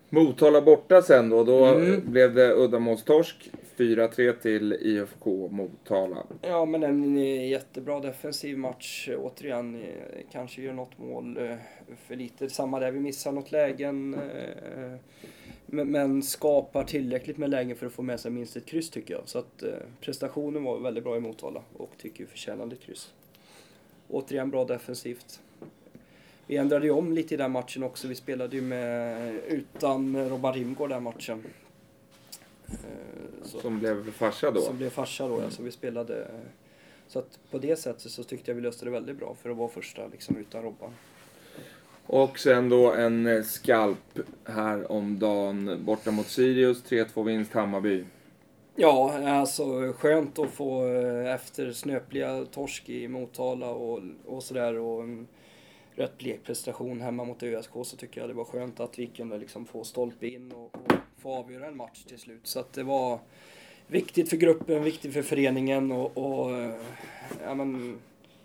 Motala 0.10 0.62
borta 0.62 1.02
sen 1.02 1.30
då. 1.30 1.44
Då 1.44 1.66
Mm. 1.66 2.12
blev 2.12 2.34
det 2.34 2.54
uddamålstorsk. 2.54 3.52
4-3 3.78 4.34
till 4.42 4.74
IFK 4.74 5.48
Motala. 5.52 6.24
Ja, 6.42 6.66
men 6.66 6.84
en 6.84 7.18
jättebra 7.50 8.00
defensiv 8.00 8.58
match. 8.58 9.10
Återigen, 9.18 9.76
eh, 9.76 9.90
kanske 10.32 10.62
gör 10.62 10.74
något 10.74 10.98
mål 10.98 11.38
eh, 11.38 11.56
för 12.08 12.16
lite. 12.16 12.50
Samma 12.50 12.80
där, 12.80 12.92
vi 12.92 13.00
missar 13.00 13.32
något 13.32 13.52
lägen. 13.52 14.20
Eh, 15.68 15.74
Men, 15.74 15.92
men 15.92 16.24
skapar 16.24 16.84
tillräckligt 16.84 17.38
med 17.38 17.50
lägen 17.50 17.76
för 17.78 17.86
att 17.86 17.94
få 17.94 18.02
med 18.02 18.20
sig 18.20 18.32
minst 18.32 18.56
ett 18.56 18.66
kryss 18.66 18.90
tycker 18.90 19.14
jag. 19.14 19.24
Så 19.26 19.40
att 19.40 19.64
eh, 19.64 19.70
prestationen 20.02 20.64
var 20.64 20.80
väldigt 20.80 21.04
bra 21.04 21.18
i 21.18 21.20
Motala 21.20 21.62
och 21.78 21.92
tycker 21.98 22.26
förtjänade 22.26 22.76
ett 22.76 22.82
kryss. 22.82 23.14
Återigen 24.10 24.50
bra 24.50 24.66
defensivt. 24.66 25.40
Vi 26.48 26.58
ändrade 26.58 26.86
ju 26.86 26.92
om 26.92 27.12
lite 27.14 27.34
i 27.34 27.38
den 27.38 27.52
matchen 27.52 27.84
också. 27.84 28.08
Vi 28.08 28.16
spelade 28.16 28.56
ju 28.56 28.62
med, 28.62 29.34
utan 29.48 30.30
Robban 30.30 30.54
Rimgård 30.54 30.90
den 30.90 31.04
matchen. 31.04 31.44
Eh, 32.68 32.74
så- 33.44 33.60
Som 33.60 33.80
blev 33.80 34.12
farsa 34.12 34.52
då. 34.52 34.62
som 34.62 34.78
blev 34.78 34.90
farsa 34.90 35.28
då, 35.28 35.42
ja. 35.42 35.50
Så 35.50 35.64
vi 35.64 35.72
spelade... 35.72 36.28
Så 37.08 37.20
att 37.20 37.40
på 37.52 37.58
det 37.58 37.76
sättet 37.76 38.12
så 38.12 38.24
tyckte 38.24 38.52
jag 38.52 38.56
vi 38.56 38.62
löste 38.62 38.86
det 38.86 38.92
väldigt 38.92 39.18
bra 39.18 39.36
för 39.42 39.50
att 39.50 39.58
vara 39.58 39.70
första 39.70 40.08
liksom 40.08 40.38
utan 40.38 40.64
Robban. 40.64 40.92
Och 42.08 42.40
sen 42.40 42.70
då 42.70 42.94
en 42.94 43.28
eh, 43.28 43.44
skalp 43.44 44.20
här 44.46 44.92
om 44.92 45.20
dagen 45.20 45.86
borta 45.86 46.12
mot 46.12 46.28
Sirius. 46.28 46.84
3-2 46.84 47.24
vinst 47.24 47.54
Hammarby. 47.54 48.06
Ja, 48.76 49.30
alltså 49.30 49.94
skönt 49.98 50.40
att 50.40 50.50
få 50.50 50.88
eh, 50.88 51.34
efter 51.34 51.72
snöpliga 51.72 52.46
torsk 52.46 52.90
i 52.90 53.08
Motala 53.08 53.70
och, 53.70 54.02
och 54.26 54.44
sådär 54.44 54.78
och 54.78 55.04
en 55.04 55.28
rätt 55.96 56.18
blek 56.18 56.44
prestation 56.44 57.02
hemma 57.02 57.24
mot 57.24 57.44
ÖSK 57.44 57.72
så 57.84 57.98
tycker 57.98 58.22
jag 58.22 58.30
det 58.30 58.34
var 58.34 58.46
skönt 58.46 58.80
att 58.80 59.00
vi 59.00 59.08
kunde 59.08 59.38
liksom 59.38 59.66
få 59.66 59.84
stolpe 59.84 60.28
in 60.28 60.52
och, 60.52 60.76
och 60.76 60.94
få 61.18 61.34
avgöra 61.34 61.68
en 61.68 61.78
match 61.78 62.04
till 62.04 62.20
slut. 62.20 62.48
Så 62.48 62.60
att 62.60 62.74
det 62.74 62.84
var 62.84 63.20
viktigt 63.88 64.30
för 64.30 64.38
gruppen, 64.38 64.84
viktigt 64.84 65.14
för 65.14 65.22
föreningen 65.22 65.92
och, 65.92 66.18
och 66.18 66.58
eh, 66.58 66.76
ja 67.44 67.56
men 67.56 68.00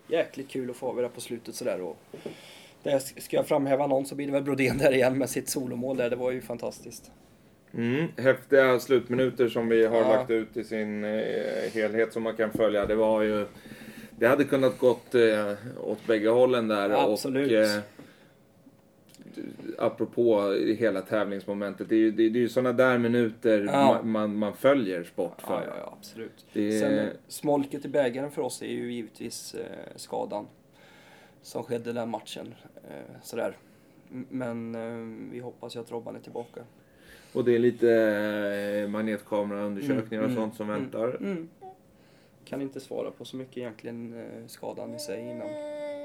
jäkligt 0.06 0.48
kul 0.48 0.70
att 0.70 0.76
få 0.76 0.88
avgöra 0.88 1.08
på 1.08 1.20
slutet 1.20 1.54
sådär. 1.54 1.80
Och 1.80 1.96
där 2.82 2.98
ska 3.20 3.36
jag 3.36 3.46
framhäva 3.46 3.86
någon 3.86 4.06
så 4.06 4.14
blir 4.14 4.26
det 4.26 4.32
väl 4.32 4.42
Brodén 4.42 4.78
där 4.78 4.92
igen 4.92 5.18
med 5.18 5.30
sitt 5.30 5.48
solomål 5.48 5.96
där, 5.96 6.10
det 6.10 6.16
var 6.16 6.30
ju 6.30 6.40
fantastiskt. 6.40 7.10
Mm. 7.74 8.06
Häftiga 8.16 8.80
slutminuter 8.80 9.48
som 9.48 9.68
vi 9.68 9.86
har 9.86 9.96
Ja. 9.96 10.08
lagt 10.08 10.30
ut 10.30 10.56
i 10.56 10.64
sin 10.64 11.04
eh, 11.04 11.10
helhet 11.74 12.12
som 12.12 12.22
man 12.22 12.36
kan 12.36 12.50
följa. 12.52 12.86
Det 12.86 12.94
var 12.94 13.22
ju... 13.22 13.46
Det 14.18 14.26
hade 14.26 14.44
kunnat 14.44 14.78
gått 14.78 15.14
eh, 15.14 15.52
åt 15.80 16.06
bägge 16.06 16.28
hållen 16.28 16.68
där. 16.68 16.90
Absolut. 17.12 17.52
Och, 17.52 17.58
eh, 17.58 17.80
apropå 19.78 20.52
hela 20.78 21.00
tävlingsmomentet. 21.00 21.88
Det 21.88 21.94
är 21.94 21.98
ju, 21.98 22.10
det, 22.10 22.28
det 22.28 22.38
är 22.38 22.40
ju 22.40 22.48
sådana 22.48 22.72
där 22.72 22.98
minuter 22.98 23.64
Ja. 23.72 23.86
man, 24.02 24.10
man, 24.10 24.36
man 24.36 24.54
följer 24.56 25.04
sport 25.04 25.42
för. 25.42 25.64
Ja, 25.66 25.74
ja, 25.78 25.94
absolut. 25.98 26.46
Det 26.52 26.72
Sen 26.80 27.08
smolket 27.28 27.84
i 27.84 27.88
bägaren 27.88 28.30
för 28.30 28.42
oss 28.42 28.62
är 28.62 28.66
ju 28.66 28.92
givetvis 28.92 29.54
eh, 29.54 29.62
skadan 29.96 30.46
som 31.42 31.64
skedde 31.64 31.92
den 31.92 32.08
matchen. 32.08 32.54
Eh, 32.88 33.20
sådär. 33.22 33.56
Men 34.28 34.74
eh, 34.74 35.30
vi 35.32 35.40
hoppas 35.40 35.76
ju 35.76 35.80
att 35.80 35.90
Robban 35.90 36.16
är 36.16 36.20
tillbaka. 36.20 36.60
Och 37.32 37.44
det 37.44 37.54
är 37.54 37.58
lite 37.58 37.90
eh, 38.82 38.88
magnetkameraundersökningar 38.88 40.24
och 40.24 40.30
Mm, 40.30 40.36
sånt 40.42 40.54
som 40.56 40.70
mm, 40.70 40.82
väntar. 40.82 41.08
Mm. 41.08 41.48
Kan 42.44 42.62
inte 42.62 42.80
svara 42.80 43.10
på 43.10 43.24
så 43.24 43.36
mycket 43.36 43.56
egentligen 43.56 44.14
eh, 44.14 44.46
skadan 44.46 44.94
i 44.94 44.98
sig 44.98 45.20
innan, 45.20 45.48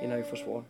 innan 0.03 0.17
vi 0.17 0.24
får 0.24 0.38
svar. 0.38 0.63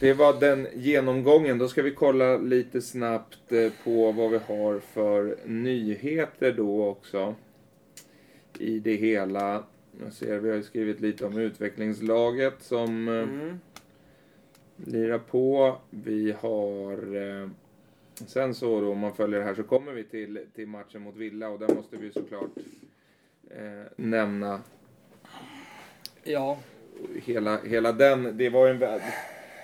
Det 0.00 0.12
var 0.14 0.40
den 0.40 0.68
genomgången. 0.74 1.58
Då 1.58 1.68
ska 1.68 1.82
vi 1.82 1.90
kolla 1.90 2.36
lite 2.36 2.82
snabbt 2.82 3.52
eh, 3.52 3.72
på 3.84 4.12
vad 4.12 4.30
vi 4.30 4.38
har 4.38 4.80
för 4.80 5.36
nyheter 5.46 6.52
då 6.52 6.86
också. 6.86 7.34
I 8.58 8.78
det 8.78 8.94
hela. 8.94 9.64
Jag 10.04 10.12
ser, 10.12 10.38
vi 10.38 10.48
har 10.48 10.56
ju 10.56 10.62
skrivit 10.62 11.00
lite 11.00 11.26
om 11.26 11.38
utvecklingslaget 11.38 12.54
som 12.62 13.08
eh, 13.08 13.14
Mm. 13.14 13.60
lirar 14.76 15.18
på. 15.18 15.76
Vi 15.90 16.34
har... 16.40 17.16
Eh, 17.42 17.48
sen 18.26 18.54
så 18.54 18.80
då, 18.80 18.92
om 18.92 18.98
man 18.98 19.14
följer 19.14 19.38
det 19.38 19.44
här 19.44 19.54
så 19.54 19.62
kommer 19.62 19.92
vi 19.92 20.04
till, 20.04 20.38
till 20.54 20.66
matchen 20.68 21.02
mot 21.02 21.16
Villa 21.16 21.48
och 21.48 21.58
där 21.58 21.74
måste 21.74 21.96
vi 21.96 22.12
såklart 22.12 22.50
eh, 23.50 23.82
nämna 23.96 24.60
Ja, 26.24 26.58
hela, 27.24 27.58
hela 27.64 27.92
den. 27.92 28.36
Det 28.38 28.48
var 28.50 28.66
ju 28.66 28.72
en, 28.72 28.78
vä- 28.82 29.00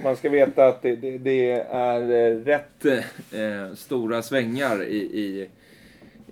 man 0.02 0.16
ska 0.16 0.30
veta 0.30 0.66
att 0.66 0.82
det, 0.82 0.96
det, 0.96 1.18
det 1.18 1.50
är 1.70 2.02
eh, 2.32 2.36
rätt 2.44 2.84
eh, 3.32 3.74
stora 3.74 4.22
svängar 4.22 4.82
i, 4.82 4.96
i, 4.96 5.48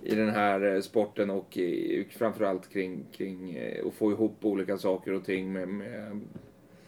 i 0.05 0.15
den 0.15 0.29
här 0.29 0.75
eh, 0.75 0.81
sporten 0.81 1.29
och 1.29 1.57
i, 1.57 2.05
framförallt 2.11 2.69
kring, 2.69 3.03
kring 3.11 3.55
eh, 3.55 3.87
att 3.87 3.93
få 3.93 4.11
ihop 4.11 4.35
olika 4.45 4.77
saker 4.77 5.13
och 5.13 5.25
ting 5.25 5.53
med, 5.53 5.67
med 5.67 6.19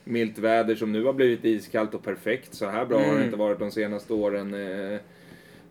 milt 0.03 0.37
väder 0.37 0.75
som 0.75 0.91
nu 0.91 1.03
har 1.03 1.13
blivit 1.13 1.45
iskallt 1.45 1.93
och 1.93 2.03
perfekt. 2.03 2.53
Så 2.53 2.65
här 2.65 2.85
bra 2.85 2.97
har 2.97 3.05
det 3.05 3.11
Mm. 3.11 3.23
inte 3.25 3.37
varit 3.37 3.59
de 3.59 3.71
senaste 3.71 4.13
åren 4.13 4.53
eh, 4.53 4.93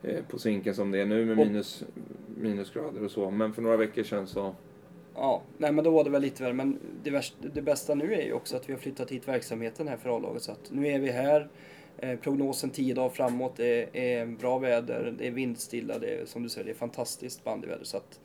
eh, 0.03 0.23
på 0.29 0.39
Zinken 0.39 0.75
som 0.75 0.91
det 0.91 0.99
är 0.99 1.05
nu 1.05 1.25
med 1.25 1.39
Och- 1.39 1.47
minus, 1.47 1.83
minusgrader 2.41 3.03
och 3.03 3.11
så. 3.11 3.31
Men 3.31 3.53
för 3.53 3.61
några 3.61 3.77
veckor 3.77 4.03
sedan 4.03 4.27
så 4.27 4.55
Ja, 5.17 5.41
nej 5.57 5.71
men 5.71 5.83
då 5.83 5.91
var 5.91 6.03
det 6.03 6.09
väl 6.09 6.21
lite 6.21 6.43
värre. 6.43 6.53
Men 6.53 6.79
det, 7.03 7.09
värsta, 7.09 7.37
det 7.53 7.61
bästa 7.61 7.95
nu 7.95 8.13
är 8.13 8.21
ju 8.25 8.33
också 8.33 8.55
att 8.57 8.69
vi 8.69 8.73
har 8.73 8.79
flyttat 8.79 9.11
hit 9.11 9.27
verksamheten 9.27 9.87
här 9.87 9.97
för 9.97 10.17
A-laget. 10.17 10.41
Så 10.41 10.51
att 10.51 10.71
nu 10.71 10.87
är 10.87 10.99
vi 10.99 11.09
här. 11.11 11.47
Eh, 11.97 12.19
prognosen 12.19 12.69
10 12.69 12.93
dagar 12.93 13.09
framåt 13.09 13.59
är, 13.59 13.95
är 13.95 14.25
bra 14.25 14.57
väder, 14.57 15.15
det 15.17 15.27
är 15.27 15.31
vindstilla, 15.31 15.99
det 15.99 16.07
är 16.07 16.25
som 16.25 16.43
du 16.43 16.49
säger, 16.49 16.65
det 16.65 16.71
är 16.71 16.75
fantastiskt 16.75 17.43
bandyväder. 17.43 17.83
Så 17.83 17.97
att 17.97 18.19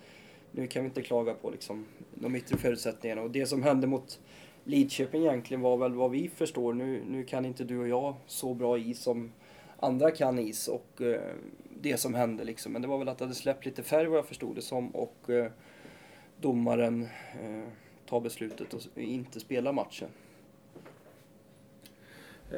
nu 0.51 0.67
kan 0.67 0.83
vi 0.83 0.89
inte 0.89 1.03
klaga 1.03 1.35
på 1.35 1.51
liksom, 1.51 1.87
de 2.15 2.37
yttre 2.37 2.57
förutsättningarna. 2.57 3.23
Och 3.23 3.31
det 3.31 3.47
som 3.47 3.63
hände 3.63 3.87
mot 3.87 4.21
Lidköping 4.65 5.23
egentligen 5.23 5.61
var 5.61 5.77
väl 5.77 5.95
vad 5.95 6.11
vi 6.11 6.29
förstår. 6.29 6.73
Nu, 6.73 7.03
nu 7.09 7.25
kan 7.25 7.45
inte 7.45 7.65
du 7.65 7.79
och 7.79 7.89
jag 7.89 8.15
så 8.27 8.55
bra 8.55 8.79
is 8.79 9.03
som 9.03 9.33
andra 9.77 10.11
kan 10.11 10.39
is 10.39 10.69
och 10.69 11.03
eh, 11.03 11.21
det 11.81 11.97
som 11.97 12.15
hände 12.15 12.45
liksom. 12.45 12.73
Men 12.73 12.83
det 12.83 12.89
var 12.89 12.99
väl 12.99 13.09
att 13.09 13.19
det 13.19 13.25
hade 13.25 13.35
släppt 13.35 13.67
lite 13.67 13.83
färg 13.83 14.07
vad 14.07 14.19
jag 14.19 14.27
förstod 14.27 14.55
det 14.55 14.63
som 14.63 14.91
och 14.91 15.31
eh, 15.31 15.51
domaren 16.41 17.03
eh, 17.43 17.69
tar 18.07 18.21
beslutet 18.21 18.75
att 18.75 18.99
inte 18.99 19.41
spela 19.41 19.73
matchen. 19.73 20.09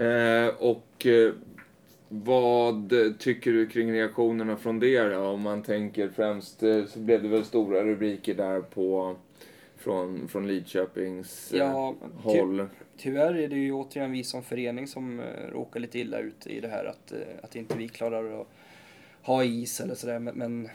Eh, 0.00 0.48
och 0.58 1.06
eh, 1.06 1.32
vad 2.08 2.92
tycker 3.18 3.52
du 3.52 3.66
kring 3.66 3.92
reaktionerna 3.92 4.56
från 4.56 4.78
det 4.78 5.02
då? 5.02 5.18
Om 5.18 5.40
man 5.40 5.62
tänker 5.62 6.08
främst 6.08 6.62
eh, 6.62 6.84
så 6.84 6.98
blev 6.98 7.22
det 7.22 7.28
väl 7.28 7.44
stora 7.44 7.84
rubriker 7.84 8.34
där 8.34 8.60
på 8.60 9.16
från, 9.76 10.28
från 10.28 10.46
Lidköpings 10.46 11.52
Ja, 11.56 11.94
håll. 12.16 12.66
Tyvärr 12.96 13.34
är 13.34 13.48
det 13.48 13.56
ju 13.56 13.72
återigen 13.72 14.12
vi 14.12 14.24
som 14.24 14.42
förening 14.42 14.86
som 14.86 15.22
råkar 15.52 15.80
lite 15.80 15.98
illa 15.98 16.18
ut 16.18 16.46
i 16.46 16.60
det 16.60 16.68
här 16.68 16.84
att, 16.84 17.12
att 17.42 17.56
inte 17.56 17.78
vi 17.78 17.88
klarar 17.88 18.40
att 18.40 18.46
ha 19.22 19.44
is 19.44 19.80
eller 19.80 19.94
sådär. 19.94 20.18
Men, 20.18 20.34
men 20.34 20.68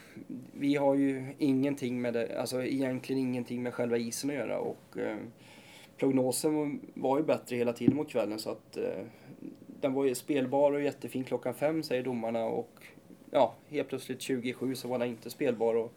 vi 0.59 0.75
har 0.75 0.95
ju 0.95 1.35
ingenting 1.37 2.01
med 2.01 2.13
det, 2.13 2.39
alltså 2.39 2.63
egentligen 2.63 3.21
ingenting 3.21 3.63
med 3.63 3.73
själva 3.73 3.97
isen 3.97 4.29
att 4.29 4.35
göra 4.35 4.59
och 4.59 4.97
prognosen 5.97 6.79
var 6.93 7.17
ju 7.17 7.23
bättre 7.23 7.55
hela 7.55 7.73
tiden 7.73 7.95
mot 7.95 8.09
kvällen 8.09 8.39
så 8.39 8.49
att 8.49 8.77
eh, 8.77 9.03
den 9.81 9.93
var 9.93 10.05
ju 10.05 10.15
spelbar 10.15 10.71
och 10.71 10.81
jättefin 10.81 11.23
klockan 11.23 11.53
fem 11.53 11.83
säger 11.83 12.03
domarna 12.03 12.45
och 12.45 12.83
ja, 13.31 13.53
helt 13.69 13.87
plötsligt 13.87 14.21
27 14.21 14.75
så 14.75 14.87
var 14.87 14.99
den 14.99 15.07
inte 15.07 15.29
spelbar 15.29 15.75
och 15.75 15.93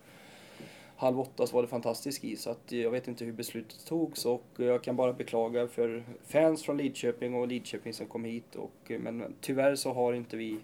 halv 1.00 1.20
åtta 1.20 1.46
så 1.46 1.56
var 1.56 1.62
det 1.62 1.68
fantastisk 1.68 2.24
is. 2.24 2.42
Så 2.42 2.50
att 2.50 2.72
jag 2.72 2.90
vet 2.90 3.08
inte 3.08 3.24
hur 3.24 3.32
beslutet 3.32 3.86
togs 3.86 4.26
och 4.26 4.44
jag 4.56 4.82
kan 4.82 4.96
bara 4.96 5.12
beklaga 5.12 5.68
för 5.68 6.04
fans 6.26 6.62
från 6.62 6.76
Lidköping 6.76 7.34
och 7.34 7.48
Lidköping 7.48 7.92
som 7.92 8.06
kom 8.06 8.24
hit. 8.24 8.56
Och, 8.56 8.92
men 9.00 9.34
tyvärr 9.40 9.74
så 9.74 9.92
har 9.92 10.12
inte 10.12 10.36
vi 10.36 10.58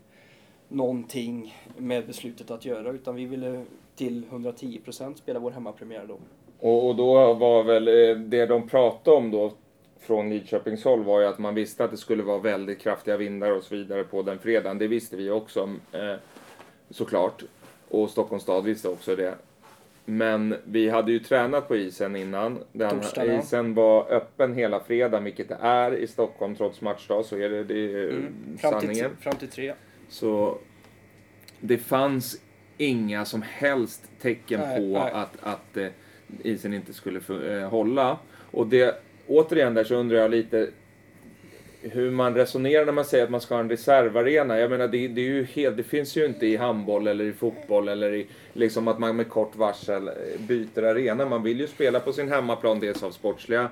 någonting 0.69 1.55
med 1.79 2.07
beslutet 2.07 2.51
att 2.51 2.65
göra 2.65 2.91
utan 2.91 3.15
vi 3.15 3.25
ville 3.25 3.65
till 3.95 4.25
110% 4.25 5.15
spela 5.15 5.39
vår 5.39 5.51
hemmapremiär 5.51 6.07
då. 6.07 6.19
Och, 6.61 6.89
och 6.89 6.97
då 6.97 7.35
var 7.35 7.63
väl 7.65 7.89
eh, 7.89 8.17
det 8.17 8.47
de 8.47 8.69
pratade 8.69 9.17
om 9.17 9.31
då 9.31 9.53
från 10.01 10.31
Lidköpings 10.31 10.85
håll 10.85 11.05
var 11.05 11.21
ju 11.21 11.27
att 11.27 11.39
man 11.39 11.55
visste 11.55 11.85
att 11.85 11.91
det 11.91 11.97
skulle 11.97 12.23
vara 12.23 12.39
väldigt 12.39 12.81
kraftiga 12.81 13.17
vindar 13.17 13.51
och 13.51 13.63
så 13.63 13.75
vidare 13.75 14.05
på 14.05 14.23
den 14.23 14.39
fredagen. 14.39 14.79
Det 14.79 14.87
visste 14.89 15.17
vi 15.17 15.31
också 15.31 15.71
eh, 15.93 16.15
såklart. 16.91 17.43
Och 17.89 18.11
Stockholms 18.11 18.43
stad 18.43 18.65
visste 18.65 18.89
också 18.89 19.17
det. 19.17 19.35
Men 20.05 20.57
vi 20.65 20.89
hade 20.89 21.13
ju 21.13 21.19
tränat 21.19 21.69
på 21.69 21.77
isen 21.77 22.17
innan. 22.17 22.59
Den 22.73 23.01
Torsdagen, 23.01 23.41
isen 23.41 23.75
var 23.75 24.13
öppen 24.13 24.55
hela 24.55 24.81
fredagen, 24.81 25.25
vilket 25.25 25.49
det 25.49 25.59
är 25.61 25.95
i 25.95 26.07
Stockholm 26.07 26.55
trots 26.57 26.81
matchdag. 26.81 27.25
Så 27.25 27.37
är 27.37 27.49
det, 27.51 27.65
det 27.65 27.75
är 27.75 28.09
Mm. 28.11 28.59
Fram, 28.59 28.81
till, 28.81 28.89
sanningen. 28.89 29.17
fram 29.21 29.37
till 29.37 29.49
tre. 29.49 29.75
Så 30.09 30.59
det 31.61 31.79
fanns 31.79 32.41
inga 32.79 33.25
som 33.25 33.43
helst 33.43 34.11
tecken 34.23 34.61
Nej, 34.61 34.77
på 34.77 34.99
nej. 34.99 35.13
att, 35.13 35.37
att 35.43 35.77
eh, 35.77 35.87
isen 36.43 36.75
inte 36.75 36.93
skulle 36.93 37.21
eh, 37.59 37.69
hålla. 37.69 38.19
Och 38.51 38.67
det, 38.67 39.03
återigen 39.27 39.75
där 39.75 39.85
så 39.85 39.95
undrar 39.95 40.19
jag 40.19 40.31
lite 40.31 40.69
hur 41.81 42.11
man 42.11 42.35
resonerar 42.35 42.85
när 42.85 42.93
man 42.93 43.05
säger 43.05 43.25
att 43.25 43.31
man 43.31 43.41
ska 43.41 43.55
ha 43.55 43.61
en 43.61 43.71
reservarena. 43.71 44.59
Jag 44.59 44.71
menar, 44.71 44.89
det, 44.89 45.09
det, 45.09 45.21
är 45.21 45.25
ju 45.25 45.45
helt, 45.45 45.77
det 45.77 45.83
finns 45.83 46.17
ju 46.17 46.25
inte 46.25 46.47
i 46.47 46.57
handboll 46.57 47.07
eller 47.07 47.25
i 47.25 47.33
fotboll 47.33 47.89
eller 47.89 48.15
i 48.15 48.27
liksom 48.53 48.89
att 48.89 48.99
man 48.99 49.17
med 49.17 49.29
kort 49.29 49.57
varsel 49.57 50.11
byter 50.39 50.83
arena. 50.83 51.27
Man 51.27 51.43
vill 51.43 51.61
ju 51.61 51.67
spela 51.67 52.01
på 52.01 52.13
sin 52.13 52.29
hemmaplan, 52.29 52.81
dels 52.81 53.03
av 53.03 53.11
sportsliga 53.11 53.69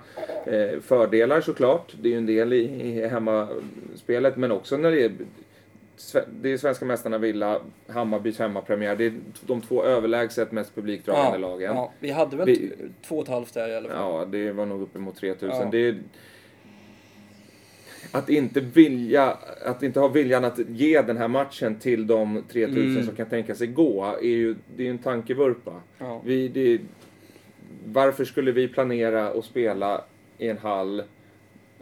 eh, 0.47 0.81
fördelar 0.81 1.41
såklart. 1.41 1.93
Det 2.01 2.09
är 2.09 2.13
ju 2.13 2.19
en 2.19 2.27
del 2.27 2.53
i, 2.53 2.65
i 2.65 3.09
hemmaspelet, 3.09 4.37
men 4.37 4.53
också 4.53 4.77
när 4.77 4.91
det 4.91 5.05
är 5.05 5.13
det 6.41 6.53
är 6.53 6.57
svenska 6.57 6.85
mästarna 6.85 7.19
Villa, 7.19 7.61
Hammarbys 7.89 8.39
hemmapremiär. 8.39 8.97
Det 8.97 9.05
är 9.07 9.13
de 9.47 9.61
två 9.61 9.85
överlägset 9.85 10.53
mest 10.53 10.75
publikdragande 10.75 11.39
lagen. 11.39 11.75
ja, 11.77 11.93
vi 12.01 12.11
hade 12.11 12.37
väl 12.37 12.47
Vi- 12.47 12.73
två 13.07 13.17
och 13.17 13.23
ett 13.23 13.29
halvt 13.29 13.55
där 13.55 13.69
i 13.69 13.77
alla 13.77 13.89
fall. 13.89 13.99
Ja, 13.99 14.25
det 14.31 14.53
var 14.53 14.67
nog 14.67 14.83
uppemot 14.83 15.17
3000. 15.17 15.59
Ja. 15.61 15.69
Det 15.73 15.79
är, 15.89 15.97
att 18.13 18.29
inte 18.31 18.61
vilja, 18.61 19.37
att 19.67 19.83
inte 19.83 20.01
ha 20.01 20.09
viljan 20.09 20.45
att 20.45 20.59
ge 20.69 21.03
den 21.03 21.17
här 21.17 21.29
matchen 21.29 21.79
till 21.79 22.07
de 22.07 22.43
3000 22.53 22.91
Mm. 22.91 23.07
som 23.07 23.17
kan 23.17 23.27
tänka 23.29 23.55
sig 23.55 23.67
gå, 23.67 24.05
är 24.05 24.27
ju, 24.29 24.55
det 24.77 24.83
är 24.83 24.85
ju 24.85 24.91
en 24.91 24.99
tankevurpa. 24.99 25.81
Ja. 25.99 26.23
Vi, 26.25 26.49
det, 26.49 26.79
varför 27.87 28.25
skulle 28.25 28.53
vi 28.53 28.69
planera 28.69 29.31
och 29.33 29.45
spela 29.45 30.05
i 30.39 30.49
en 30.49 30.59
hall 30.59 31.03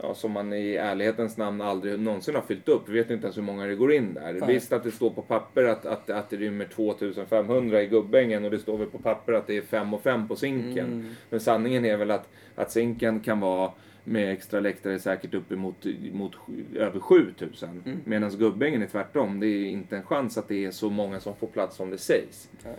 ja, 0.03 0.13
som 0.13 0.31
man 0.31 0.53
i 0.53 0.75
ärlighetens 0.75 1.37
namn 1.37 1.61
aldrig 1.61 1.99
någonsin 1.99 2.35
har 2.35 2.41
fyllt 2.41 2.69
upp? 2.69 2.89
Vi 2.89 2.93
vet 2.93 3.09
inte 3.09 3.25
ens 3.25 3.37
hur 3.37 3.41
många 3.41 3.65
det 3.65 3.75
går 3.75 3.93
in 3.93 4.13
där. 4.13 4.33
Nej. 4.33 4.53
Visst 4.53 4.73
att 4.73 4.83
det 4.83 4.91
står 4.91 5.09
på 5.09 5.21
papper 5.21 5.63
att, 5.63 5.85
att, 5.85 6.09
att 6.09 6.29
det 6.29 6.37
rymmer 6.37 6.65
2500 6.65 7.81
i 7.81 7.87
Gubbängen 7.87 8.45
och 8.45 8.51
det 8.51 8.59
står 8.59 8.77
väl 8.77 8.87
på 8.87 8.97
papper 8.97 9.33
att 9.33 9.47
det 9.47 9.57
är 9.57 9.61
5 9.61 9.93
och 9.93 10.01
5 10.01 10.27
på 10.27 10.35
Zinken. 10.35 10.85
Mm. 10.85 11.09
Men 11.29 11.39
sanningen 11.39 11.85
är 11.85 11.97
väl 11.97 12.11
att, 12.11 12.29
att 12.55 12.71
Zinken 12.71 13.19
kan 13.19 13.39
vara 13.39 13.71
med 14.03 14.31
extra 14.31 14.59
läktare 14.59 14.99
säkert 14.99 15.33
uppemot 15.33 15.85
mot, 16.11 16.31
över 16.75 16.99
7000. 16.99 17.83
Mm. 17.85 17.99
Medan 18.05 18.29
Gubbängen 18.29 18.81
är 18.81 18.87
tvärtom. 18.87 19.39
Det 19.39 19.47
är 19.47 19.65
inte 19.65 19.97
en 19.97 20.03
chans 20.03 20.37
att 20.37 20.47
det 20.47 20.65
är 20.65 20.71
så 20.71 20.89
många 20.89 21.19
som 21.19 21.35
får 21.35 21.47
plats 21.47 21.75
som 21.75 21.89
det 21.89 21.97
sägs. 21.97 22.49
Nej. 22.63 22.75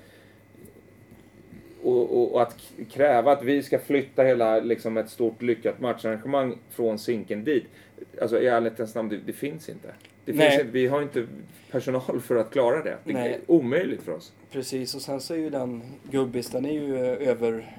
Och, 2.04 2.34
och, 2.34 2.42
att 2.42 2.56
kräva 2.90 3.32
att 3.32 3.42
vi 3.42 3.62
ska 3.62 3.78
flytta 3.78 4.22
hela 4.22 4.60
liksom, 4.60 4.96
ett 4.96 5.10
stort 5.10 5.42
lyckat 5.42 5.80
matcharrangemang 5.80 6.58
från 6.70 6.98
Zinken 6.98 7.44
dit. 7.44 7.64
Alltså 8.22 8.40
i 8.40 8.46
ärlighetens 8.46 8.94
namn, 8.94 9.08
det, 9.08 9.16
det 9.16 9.32
finns 9.32 9.68
inte. 9.68 9.94
Det 10.24 10.32
finns 10.32 10.52
inte. 10.52 10.64
Vi 10.64 10.86
har 10.86 11.02
inte 11.02 11.26
personal 11.70 12.20
för 12.20 12.36
att 12.36 12.50
klara 12.50 12.82
det. 12.82 12.96
Det 13.04 13.10
är 13.10 13.14
Nej. 13.14 13.40
omöjligt 13.46 14.02
för 14.02 14.12
oss. 14.12 14.32
Precis, 14.50 14.94
och 14.94 15.02
sen 15.02 15.20
så 15.20 15.34
är 15.34 15.38
ju 15.38 15.50
den 15.50 15.82
Gubbis, 16.10 16.50
den 16.50 16.64
är 16.64 16.72
ju 16.72 16.96
eh, 16.96 17.28
över, 17.28 17.76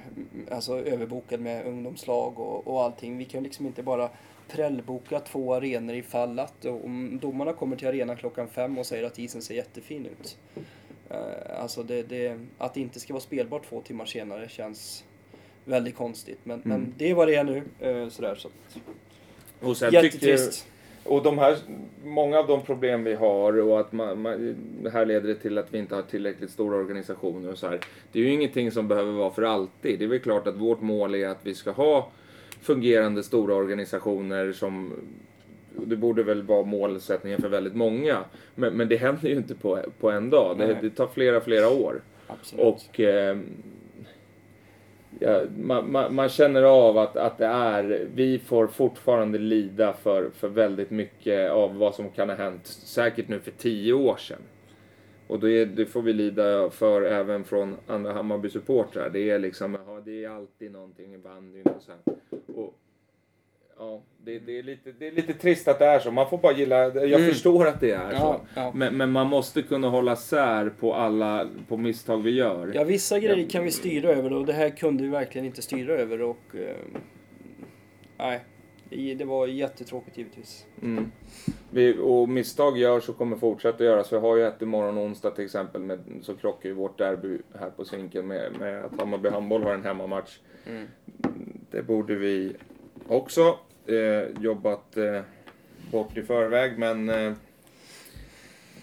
alltså 0.50 0.78
överbokad 0.78 1.40
med 1.40 1.66
ungdomslag 1.66 2.38
och, 2.38 2.66
och 2.66 2.82
allting. 2.82 3.18
Vi 3.18 3.24
kan 3.24 3.42
liksom 3.42 3.66
inte 3.66 3.82
bara 3.82 4.10
prällboka 4.48 5.20
två 5.20 5.54
arenor 5.54 5.94
ifall 5.94 6.38
att 6.38 6.64
om 6.64 7.18
domarna 7.22 7.52
kommer 7.52 7.76
till 7.76 7.88
arenan 7.88 8.16
klockan 8.16 8.48
fem 8.48 8.78
och 8.78 8.86
säger 8.86 9.04
att 9.04 9.18
isen 9.18 9.42
ser 9.42 9.54
jättefin 9.54 10.06
ut. 10.06 10.38
Eh, 11.10 11.60
alltså 11.62 11.82
det, 11.82 12.02
det, 12.02 12.38
att 12.58 12.74
det 12.74 12.80
inte 12.80 13.00
ska 13.00 13.12
vara 13.12 13.20
spelbart 13.22 13.68
två 13.68 13.80
timmar 13.80 14.04
senare 14.06 14.48
känns 14.48 15.04
väldigt 15.64 15.96
konstigt. 15.96 16.38
Men, 16.44 16.62
Mm. 16.64 16.80
men 16.80 16.94
det 16.98 17.10
är 17.10 17.14
vad 17.14 17.28
det 17.28 17.34
är 17.34 17.44
nu. 17.44 17.62
eh, 17.80 18.08
Sådär, 18.08 18.34
så. 18.34 18.48
Och 19.60 19.76
sen 19.76 19.90
tycker, 19.90 20.04
Jättetrist. 20.04 20.66
Och 21.04 21.22
de 21.22 21.38
här, 21.38 21.56
många 22.04 22.38
av 22.38 22.46
de 22.46 22.62
problem 22.62 23.04
vi 23.04 23.14
har 23.14 23.60
och 23.60 23.80
att 23.80 23.92
man, 23.92 24.20
man, 24.22 24.56
det 24.82 24.90
här 24.90 25.06
leder 25.06 25.28
det 25.28 25.34
till 25.34 25.58
att 25.58 25.74
vi 25.74 25.78
inte 25.78 25.94
har 25.94 26.02
tillräckligt 26.02 26.50
stora 26.50 26.76
organisationer 26.76 27.52
och 27.52 27.58
så 27.58 27.66
här. 27.68 27.80
Det 28.12 28.18
är 28.18 28.22
ju 28.22 28.32
ingenting 28.32 28.70
som 28.72 28.88
behöver 28.88 29.12
vara 29.12 29.30
för 29.30 29.42
alltid. 29.42 29.98
Det 29.98 30.04
är 30.04 30.08
väl 30.08 30.18
klart 30.20 30.46
att 30.46 30.54
vårt 30.56 30.80
mål 30.80 31.14
är 31.14 31.28
att 31.28 31.38
vi 31.46 31.54
ska 31.54 31.70
ha 31.70 32.10
fungerande 32.60 33.22
stora 33.22 33.54
organisationer 33.54 34.52
som 34.52 34.92
det 35.86 35.96
borde 35.96 36.22
väl 36.22 36.42
vara 36.42 36.62
målsättningen 36.62 37.40
för 37.40 37.48
väldigt 37.48 37.74
många. 37.74 38.24
Men, 38.54 38.74
men 38.76 38.88
det 38.88 38.96
händer 38.96 39.28
ju 39.28 39.36
inte 39.36 39.54
på, 39.54 39.78
på 40.00 40.10
en 40.10 40.30
dag. 40.30 40.58
Det, 40.58 40.78
det 40.80 40.90
tar 40.90 41.06
flera, 41.06 41.40
flera 41.40 41.68
år. 41.68 42.02
Absolut. 42.26 42.64
Och 42.64 43.00
eh, 43.00 43.38
ja, 45.18 45.42
man, 45.58 45.92
man, 45.92 46.14
man 46.14 46.28
känner 46.28 46.62
av 46.62 46.98
att, 46.98 47.16
att 47.16 47.38
det 47.38 47.46
är, 47.46 48.08
vi 48.14 48.38
får 48.38 48.66
fortfarande 48.66 49.38
lida 49.38 49.92
för, 49.92 50.30
för 50.30 50.48
väldigt 50.48 50.90
mycket 50.90 51.50
av 51.50 51.76
vad 51.76 51.94
som 51.94 52.10
kan 52.10 52.28
ha 52.28 52.36
hänt 52.36 52.66
säkert 52.66 53.28
nu 53.28 53.40
för 53.40 53.50
tio 53.50 53.92
år 53.92 54.16
sedan. 54.16 54.42
Och 55.26 55.40
det, 55.40 55.64
det 55.64 55.86
får 55.86 56.02
vi 56.02 56.12
lida 56.12 56.70
för 56.70 57.02
även 57.02 57.44
från 57.44 57.76
andra 57.86 58.12
Hammarby-supportrar. 58.12 59.10
Det 59.12 59.30
är 59.30 59.38
liksom, 59.38 59.78
ja, 59.86 60.00
det 60.04 60.24
är 60.24 60.30
alltid 60.30 60.72
någonting 60.72 61.14
i 61.14 61.18
bandyn 61.18 61.66
och 61.66 61.82
så 61.82 61.92
här. 61.92 62.16
Och, 62.56 62.74
ja, 63.78 64.02
det, 64.24 64.38
det, 64.38 64.58
är 64.58 64.62
lite, 64.62 64.92
det 64.98 65.06
är 65.06 65.12
lite 65.12 65.32
trist 65.32 65.68
att 65.68 65.78
det 65.78 65.84
är 65.84 65.98
så. 65.98 66.10
Man 66.10 66.30
får 66.30 66.38
bara 66.38 66.52
gilla, 66.52 66.76
jag 66.84 66.96
Mm. 67.20 67.28
förstår 67.28 67.66
att 67.66 67.80
det 67.80 67.90
är 67.90 68.12
Ja, 68.12 68.18
så. 68.20 68.40
ja. 68.60 68.72
Men, 68.74 68.96
men 68.96 69.12
man 69.12 69.26
måste 69.26 69.62
kunna 69.62 69.88
hålla 69.88 70.16
sär 70.16 70.68
på 70.80 70.94
alla 70.94 71.48
på 71.68 71.76
misstag 71.76 72.22
vi 72.22 72.30
gör. 72.30 72.72
Ja, 72.74 72.84
vissa 72.84 73.18
grejer 73.18 73.48
kan 73.48 73.64
vi 73.64 73.70
styra 73.70 74.10
över 74.10 74.32
och 74.32 74.46
det 74.46 74.52
här 74.52 74.70
kunde 74.70 75.02
vi 75.02 75.08
verkligen 75.08 75.46
inte 75.46 75.62
styra 75.62 75.92
över 75.94 76.22
och... 76.22 76.38
Eh, 76.54 76.76
nej, 78.18 78.40
det, 78.90 79.14
det 79.14 79.24
var 79.24 79.46
jättetråkigt 79.46 80.18
givetvis. 80.18 80.66
Mm. 80.82 81.10
Vi, 81.70 81.96
och 82.02 82.28
misstag 82.28 82.78
görs 82.78 83.08
och 83.08 83.16
kommer 83.18 83.36
fortsätta 83.36 83.84
göras. 83.84 84.12
Vi 84.12 84.16
har 84.16 84.36
ju 84.36 84.46
ett 84.46 84.62
imorgon 84.62 84.98
onsdag 84.98 85.30
till 85.30 85.44
exempel. 85.44 85.80
Med, 85.82 85.98
så 86.22 86.34
krockar 86.34 86.68
ju 86.68 86.74
vårt 86.74 86.98
derby 86.98 87.38
här 87.60 87.70
på 87.70 87.84
Zinken 87.84 88.26
med, 88.26 88.52
med 88.60 88.84
att 88.84 88.98
Hammarby 89.00 89.28
Handboll 89.28 89.62
har 89.62 89.74
en 89.74 89.84
hemmamatch. 89.84 90.38
Mm. 90.66 90.86
Det 91.70 91.82
borde 91.82 92.14
vi 92.14 92.52
också 93.08 93.58
eh, 93.88 94.42
jobbat 94.42 94.96
eh, 94.96 95.20
bort 95.90 96.16
i 96.16 96.22
förväg. 96.22 96.78
Men 96.78 97.08
eh, 97.08 97.32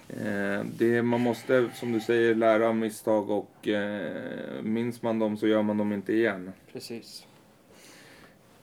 eh, 0.09 0.65
det, 0.77 1.01
man 1.01 1.21
måste, 1.21 1.69
som 1.73 1.91
du 1.91 1.99
säger, 1.99 2.35
lära 2.35 2.67
av 2.67 2.75
misstag 2.75 3.29
och 3.29 3.67
eh, 3.67 4.63
minns 4.63 5.01
man 5.01 5.19
dem 5.19 5.37
så 5.37 5.47
gör 5.47 5.61
man 5.61 5.77
dem 5.77 5.93
inte 5.93 6.13
igen. 6.13 6.51
Precis. 6.73 7.27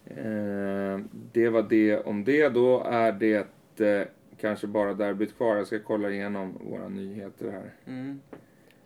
Eh, 0.06 1.00
det 1.32 1.48
var 1.48 1.62
det 1.62 1.96
om 1.96 2.24
det. 2.24 2.48
Då 2.48 2.82
är 2.84 3.12
det 3.12 3.46
eh, 3.80 4.06
kanske 4.40 4.66
bara 4.66 4.94
derbyt 4.94 5.36
kvar. 5.36 5.56
Jag 5.56 5.66
ska 5.66 5.78
kolla 5.78 6.10
igenom 6.10 6.58
våra 6.70 6.88
nyheter 6.88 7.50
här. 7.50 7.70
Mm. 7.86 8.20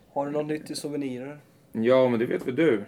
Har 0.09 0.25
du 0.25 0.31
något 0.31 0.45
nytt 0.45 0.71
i 0.71 0.75
souvenirer? 0.75 1.39
Ja, 1.71 2.09
men 2.09 2.19
det 2.19 2.25
vet 2.25 2.47
väl 2.47 2.55
du. 2.55 2.83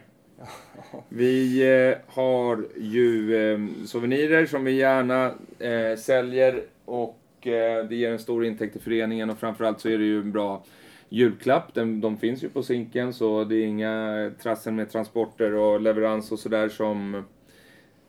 Vi 1.10 1.62
eh, 1.62 1.97
har 2.08 2.65
ju 2.78 3.36
eh, 3.36 3.86
souvenirer 3.86 4.45
som 4.45 4.63
vi 4.63 4.71
gärna 4.71 5.34
eh, 5.60 5.97
säljer 5.97 6.63
och 6.86 7.19
eh, 7.41 7.86
det 7.86 7.95
ger 7.95 8.12
en 8.12 8.19
stor 8.19 8.45
intäkt 8.45 8.73
till 8.73 8.82
föreningen 8.82 9.30
och 9.30 9.39
framförallt 9.39 9.80
så 9.80 9.89
är 9.89 9.97
det 9.97 10.04
ju 10.04 10.19
en 10.19 10.32
bra 10.32 10.63
julklapp. 11.10 11.73
Den, 11.73 12.02
de 12.02 12.17
finns 12.17 12.43
ju 12.43 12.50
på 12.50 12.63
Zinken 12.63 13.13
så 13.13 13.43
det 13.43 13.56
är 13.56 13.65
inga 13.65 14.32
trassel 14.41 14.73
med 14.73 14.89
transporter 14.89 15.54
och 15.54 15.82
leverans 15.82 16.32
och 16.32 16.39
sådär 16.39 16.69
som 16.69 17.23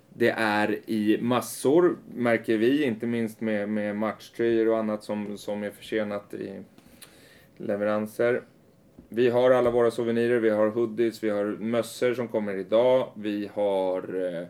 det 0.08 0.30
är 0.30 0.90
i 0.90 1.18
massor 1.20 1.96
märker 2.14 2.56
vi, 2.56 2.84
inte 2.84 3.06
minst 3.06 3.40
med, 3.40 3.68
med 3.68 3.96
matchtröjor 3.96 4.68
och 4.68 4.78
annat 4.78 5.04
som, 5.04 5.38
som 5.38 5.62
är 5.62 5.70
försenat 5.70 6.34
i 6.34 6.62
leveranser. 7.56 8.42
Vi 9.08 9.28
har 9.30 9.50
alla 9.50 9.70
våra 9.70 9.90
souvenirer, 9.90 10.38
vi 10.40 10.50
har 10.50 10.66
hoodies, 10.68 11.22
vi 11.24 11.30
har 11.30 11.44
mössor 11.44 12.14
som 12.14 12.28
kommer 12.28 12.54
idag, 12.56 13.08
vi 13.14 13.50
har 13.54 13.98
eh, 14.38 14.46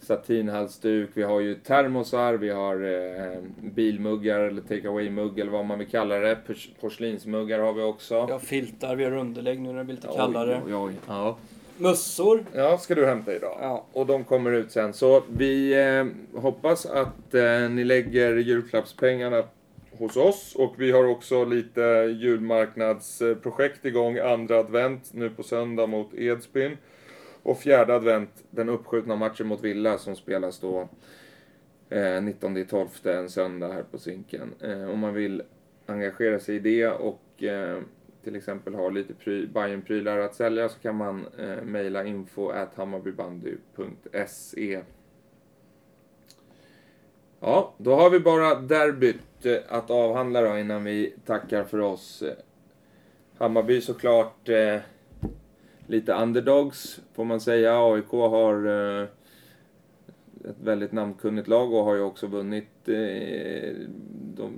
satinhalsduk, 0.00 1.10
vi 1.14 1.22
har 1.22 1.40
ju 1.40 1.54
termosar, 1.54 2.34
vi 2.34 2.48
har 2.48 2.74
eh, 2.84 3.38
bilmuggar 3.62 4.40
eller 4.40 4.62
take 4.62 4.88
away-mugg 4.88 5.40
eller 5.40 5.52
vad 5.52 5.64
man 5.64 5.78
vill 5.78 5.88
kalla 5.88 6.18
det. 6.18 6.38
Pors- 6.46 6.68
Porslinsmuggar 6.80 7.58
har 7.58 7.72
vi 7.72 7.82
också. 7.82 8.26
Vi 8.26 8.32
har 8.32 8.38
filtar, 8.38 8.96
vi 8.96 9.04
har 9.04 9.12
underlägg 9.16 9.60
nu 9.60 9.68
när 9.72 9.78
det 9.78 9.84
blir 9.84 9.94
lite 9.94 10.08
kallare. 10.16 10.60
Oj, 10.66 10.74
oj, 10.74 10.84
oj. 10.88 10.92
Ja. 11.06 11.36
mössor. 11.76 12.44
Ja, 12.54 12.78
ska 12.78 12.94
du 12.94 13.06
hämta 13.06 13.34
idag. 13.34 13.58
Ja. 13.60 13.84
Och 13.92 14.06
de 14.06 14.24
kommer 14.24 14.52
ut 14.52 14.72
sen. 14.72 14.92
Så 14.92 15.22
vi 15.36 15.72
eh, 15.88 16.40
hoppas 16.40 16.86
att 16.86 17.34
eh, 17.34 17.68
ni 17.70 17.84
lägger 17.84 18.36
julklappspengarna 18.36 19.42
hos 20.00 20.16
oss. 20.16 20.54
Och 20.54 20.74
vi 20.78 20.90
har 20.90 21.04
också 21.04 21.44
lite 21.44 21.80
julmarknadsprojekt 22.20 23.84
igång. 23.84 24.18
Andra 24.18 24.58
advent 24.58 25.14
nu 25.14 25.30
på 25.30 25.42
söndag 25.42 25.86
mot 25.86 26.14
Edsbyn. 26.14 26.76
Och 27.42 27.58
fjärde 27.58 27.94
advent, 27.94 28.44
den 28.50 28.68
uppskjutna 28.68 29.16
matchen 29.16 29.46
mot 29.46 29.64
Villa 29.64 29.98
som 29.98 30.16
spelas 30.16 30.60
då 30.60 30.88
eh, 31.88 32.22
19 32.22 32.66
12 32.66 32.88
en 33.04 33.30
söndag 33.30 33.72
här 33.72 33.82
på 33.82 33.98
Zinken. 33.98 34.54
Eh, 34.60 34.90
om 34.90 34.98
man 34.98 35.14
vill 35.14 35.42
engagera 35.86 36.40
sig 36.40 36.56
i 36.56 36.58
det 36.58 36.86
och 36.86 37.42
eh, 37.42 37.78
till 38.24 38.36
exempel 38.36 38.74
har 38.74 38.90
lite 38.90 39.14
pry, 39.14 39.46
Bayern-prylar 39.46 40.18
att 40.18 40.34
sälja 40.34 40.68
så 40.68 40.78
kan 40.78 40.96
man 40.96 41.26
eh, 41.38 41.62
mejla 41.62 42.04
info 42.04 42.48
at 42.48 42.74
hammarbybandy.se. 42.74 44.82
Ja, 47.40 47.74
då 47.78 47.94
har 47.94 48.10
vi 48.10 48.20
bara 48.20 48.54
derbyt 48.54 49.46
eh, 49.46 49.56
att 49.68 49.90
avhandla 49.90 50.40
då 50.40 50.58
innan 50.58 50.84
vi 50.84 51.14
tackar 51.26 51.64
för 51.64 51.78
oss. 51.78 52.22
Hammarby 53.38 53.80
såklart 53.80 54.48
eh, 54.48 54.76
lite 55.86 56.12
underdogs 56.14 57.00
får 57.14 57.24
man 57.24 57.40
säga. 57.40 57.78
AIK 57.92 58.10
har 58.10 58.66
eh, 58.66 59.08
ett 60.50 60.60
väldigt 60.62 60.92
namnkunnigt 60.92 61.48
lag 61.48 61.72
och 61.72 61.84
har 61.84 61.94
ju 61.94 62.00
också 62.02 62.26
vunnit 62.26 62.88
eh, 62.88 63.74
de 64.36 64.52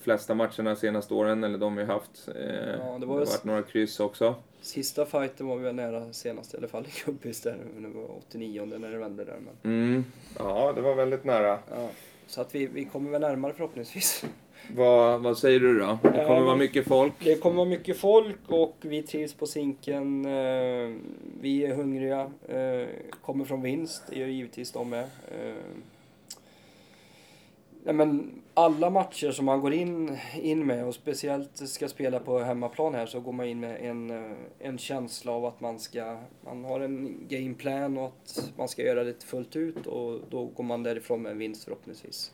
flesta 0.00 0.34
matcherna 0.34 0.76
senaste 0.76 1.14
åren, 1.14 1.44
eller 1.44 1.58
de 1.58 1.76
vi 1.76 1.84
haft. 1.84 2.28
Eh, 2.28 2.34
det 2.34 2.78
var 2.80 2.98
det 3.00 3.06
varit 3.06 3.44
några 3.44 3.62
kryss 3.62 4.00
också. 4.00 4.34
Sista 4.60 5.06
fighten 5.06 5.46
var 5.46 5.56
vi 5.56 5.64
väl 5.64 5.74
nära 5.74 6.12
senast 6.12 6.54
i 6.54 6.56
alla 6.56 6.68
fall 6.68 6.86
i 6.86 7.02
Gubbis 7.06 7.40
där. 7.40 7.56
Det 7.78 7.88
var 7.88 8.16
89 8.18 8.64
när 8.78 8.90
det 8.90 8.98
vände 8.98 9.24
där. 9.24 9.38
Men, 9.62 9.72
Mm. 9.72 10.04
Ja, 10.38 10.63
det 10.74 10.80
var 10.80 10.94
väldigt 10.94 11.24
nära. 11.24 11.58
ja. 11.70 11.88
Så 12.26 12.40
att 12.40 12.54
vi, 12.54 12.66
vi 12.66 12.84
kommer 12.84 13.10
väl 13.10 13.20
närmare 13.20 13.52
förhoppningsvis. 13.52 14.24
Vad, 14.76 15.20
vad 15.22 15.38
säger 15.38 15.60
du 15.60 15.78
då? 15.78 15.98
Det 16.02 16.24
kommer 16.26 16.40
vara 16.40 16.56
mycket 16.56 16.88
folk. 16.88 17.12
Det 17.18 17.40
kommer 17.40 17.56
vara 17.56 17.68
mycket 17.68 17.96
folk 17.96 18.36
och 18.48 18.76
vi 18.80 19.02
trivs 19.02 19.34
på 19.34 19.46
Zinken. 19.46 20.24
eh, 20.24 20.94
Vi 21.40 21.64
är 21.66 21.74
hungriga. 21.74 22.20
eh, 22.48 22.86
Kommer 23.22 23.44
från 23.44 23.62
vinst, 23.62 24.02
det 24.10 24.18
gör 24.18 24.26
givetvis 24.26 24.72
de 24.72 24.90
med. 24.90 25.04
Eh, 25.04 25.54
Nej, 27.84 27.94
men 27.94 28.30
alla 28.54 28.90
matcher 28.90 29.30
som 29.30 29.46
man 29.46 29.60
går 29.60 29.72
in, 29.72 30.18
in 30.34 30.66
med 30.66 30.84
och 30.86 30.94
speciellt 30.94 31.56
ska 31.56 31.88
spela 31.88 32.20
på 32.20 32.38
hemmaplan 32.38 32.94
här 32.94 33.06
så 33.06 33.20
går 33.20 33.32
man 33.32 33.46
in 33.46 33.60
med 33.60 33.90
en, 33.90 34.10
eh, 34.10 34.36
en 34.58 34.78
känsla 34.78 35.32
av 35.32 35.44
att 35.44 35.60
man 35.60 35.78
ska, 35.78 36.18
man 36.44 36.64
har 36.64 36.80
en 36.80 37.26
gameplan 37.28 37.98
och 37.98 38.06
att 38.06 38.52
man 38.56 38.68
ska 38.68 38.82
göra 38.82 39.04
det 39.04 39.24
fullt 39.24 39.56
ut 39.56 39.86
och 39.86 40.20
då 40.30 40.44
går 40.44 40.64
man 40.64 40.82
därifrån 40.82 41.22
med 41.22 41.32
en 41.32 41.38
vinst 41.38 41.64
förhoppningsvis. 41.64 42.32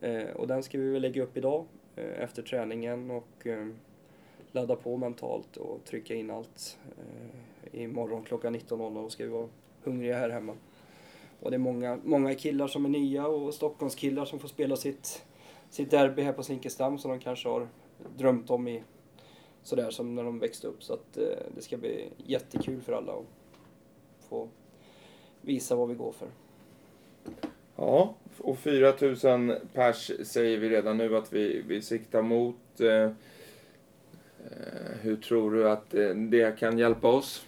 Eh, 0.00 0.30
och 0.36 0.46
den 0.46 0.62
ska 0.62 0.78
vi 0.78 0.90
väl 0.90 1.02
lägga 1.02 1.22
upp 1.22 1.36
idag 1.36 1.64
eh, 1.96 2.22
efter 2.22 2.42
träningen 2.42 3.10
och 3.10 3.46
eh, 3.46 3.68
ladda 4.52 4.76
på 4.76 4.96
mentalt 4.96 5.56
och 5.56 5.84
trycka 5.84 6.14
in 6.14 6.30
allt. 6.30 6.78
Eh, 6.98 7.82
imorgon 7.82 8.24
klockan 8.24 8.56
19.00 8.56 9.08
ska 9.08 9.24
vi 9.24 9.30
vara 9.30 9.48
hungriga 9.84 10.18
här 10.18 10.30
hemma. 10.30 10.54
Och 11.40 11.50
det 11.50 11.56
är 11.56 11.58
många, 11.58 11.98
många 12.04 12.34
killar 12.34 12.68
som 12.68 12.84
är 12.84 12.88
nya 12.88 13.26
och 13.26 13.54
Stockholmskillar 13.54 14.24
som 14.24 14.38
får 14.38 14.48
spela 14.48 14.76
sitt, 14.76 15.24
sitt 15.72 15.90
derby 15.90 16.22
här 16.22 16.32
på 16.32 16.42
Zinkensdamm 16.42 16.98
som 16.98 17.10
de 17.10 17.20
kanske 17.20 17.48
har 17.48 17.68
drömt 18.16 18.50
om 18.50 18.68
i 18.68 18.82
sådär 19.62 19.90
som 19.90 20.14
när 20.14 20.24
de 20.24 20.38
växte 20.38 20.66
upp. 20.66 20.82
Så 20.82 20.94
att 20.94 21.16
eh, 21.16 21.24
det 21.54 21.62
ska 21.62 21.76
bli 21.76 22.08
jättekul 22.16 22.80
för 22.80 22.92
alla 22.92 23.12
att 23.12 23.26
få 24.28 24.48
visa 25.40 25.76
vad 25.76 25.88
vi 25.88 25.94
går 25.94 26.12
för. 26.12 26.28
Ja, 27.76 28.14
och 28.38 28.58
4000 28.58 29.54
pers 29.72 30.10
säger 30.22 30.58
vi 30.58 30.68
redan 30.68 30.96
nu 30.96 31.16
att 31.16 31.32
vi, 31.32 31.62
vi 31.66 31.82
siktar 31.82 32.22
mot. 32.22 32.80
Eh, 32.80 32.88
eh, 32.88 33.10
hur 35.00 35.16
tror 35.16 35.50
du 35.50 35.70
att 35.70 35.94
eh, 35.94 36.08
det 36.08 36.58
kan 36.58 36.78
hjälpa 36.78 37.08
oss? 37.08 37.46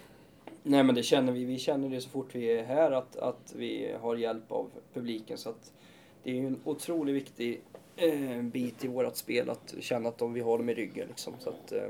Nej 0.63 0.83
men 0.83 0.95
det 0.95 1.03
känner 1.03 1.33
vi. 1.33 1.45
Vi 1.45 1.57
känner 1.57 1.89
det 1.89 2.01
så 2.01 2.09
fort 2.09 2.35
vi 2.35 2.51
är 2.51 2.63
här 2.63 2.91
att, 2.91 3.15
att 3.15 3.53
vi 3.55 3.95
har 4.01 4.15
hjälp 4.15 4.51
av 4.51 4.69
publiken. 4.93 5.37
Så 5.37 5.49
att 5.49 5.73
det 6.23 6.31
är 6.31 6.35
ju 6.35 6.47
en 6.47 6.59
otroligt 6.63 7.15
viktig 7.15 7.61
eh, 7.97 8.41
bit 8.41 8.85
i 8.85 8.87
vårt 8.87 9.15
spel 9.15 9.49
att 9.49 9.73
känna 9.79 10.09
att 10.09 10.17
de, 10.17 10.33
vi 10.33 10.41
har 10.41 10.57
dem 10.57 10.69
i 10.69 10.73
ryggen. 10.73 11.07
Liksom. 11.07 11.33
Så 11.39 11.49
att, 11.49 11.71
eh, 11.71 11.87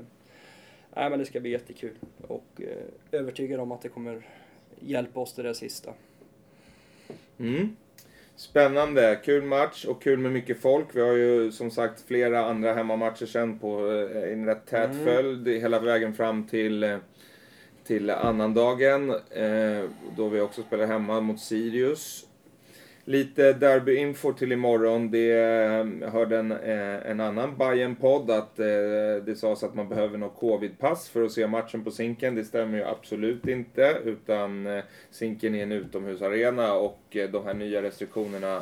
nej, 0.95 1.09
men 1.09 1.19
det 1.19 1.25
ska 1.25 1.39
bli 1.39 1.49
jättekul 1.51 1.95
och 2.27 2.61
eh, 2.61 3.19
övertygad 3.19 3.59
om 3.59 3.71
att 3.71 3.81
det 3.81 3.89
kommer 3.89 4.27
hjälpa 4.79 5.19
oss 5.19 5.33
det 5.33 5.43
där 5.43 5.53
sista. 5.53 5.93
Mm. 7.39 7.75
Spännande, 8.35 9.19
kul 9.23 9.43
match 9.43 9.85
och 9.85 10.03
kul 10.03 10.19
med 10.19 10.31
mycket 10.31 10.61
folk. 10.61 10.87
Vi 10.93 11.01
har 11.01 11.13
ju 11.13 11.51
som 11.51 11.71
sagt 11.71 12.01
flera 12.07 12.45
andra 12.45 12.73
hemmamatcher 12.73 13.25
sen 13.25 13.59
på 13.59 13.91
eh, 13.91 14.33
en 14.33 14.45
rätt 14.45 14.65
tät 14.65 14.91
Mm. 14.91 15.05
följd 15.05 15.47
hela 15.47 15.79
vägen 15.79 16.13
fram 16.13 16.47
till, 16.47 16.83
eh, 16.83 16.97
till 17.83 18.09
annandagen 18.09 19.09
eh, 19.29 19.83
då 20.17 20.29
vi 20.29 20.41
också 20.41 20.61
spelar 20.61 20.85
hemma 20.85 21.21
mot 21.21 21.39
Sirius. 21.39 22.27
Lite 23.07 23.53
derbyinfo 23.53 24.33
till 24.33 24.51
imorgon. 24.51 25.11
Det 25.11 25.31
ehm, 25.31 26.01
hörde 26.01 26.37
en, 26.37 26.51
eh, 26.51 27.11
en 27.11 27.19
annan 27.19 27.57
bayern 27.57 27.95
podd 27.95 28.31
att 28.31 28.59
eh, 28.59 28.65
det 29.25 29.39
sades 29.39 29.63
att 29.63 29.75
man 29.75 29.89
behöver 29.89 30.17
något 30.17 30.39
covidpass 30.39 31.09
för 31.09 31.23
att 31.23 31.31
se 31.31 31.47
matchen 31.47 31.83
på 31.83 31.91
Zinken. 31.91 32.35
Det 32.35 32.43
stämmer 32.43 32.77
ju 32.77 32.83
absolut 32.83 33.47
inte. 33.47 33.97
Utan 34.03 34.67
eh, 34.67 34.83
Zinken 35.11 35.55
är 35.55 35.63
en 35.63 35.71
utomhusarena 35.71 36.73
och 36.73 37.01
de 37.11 37.45
här 37.45 37.53
nya 37.53 37.81
restriktionerna 37.81 38.61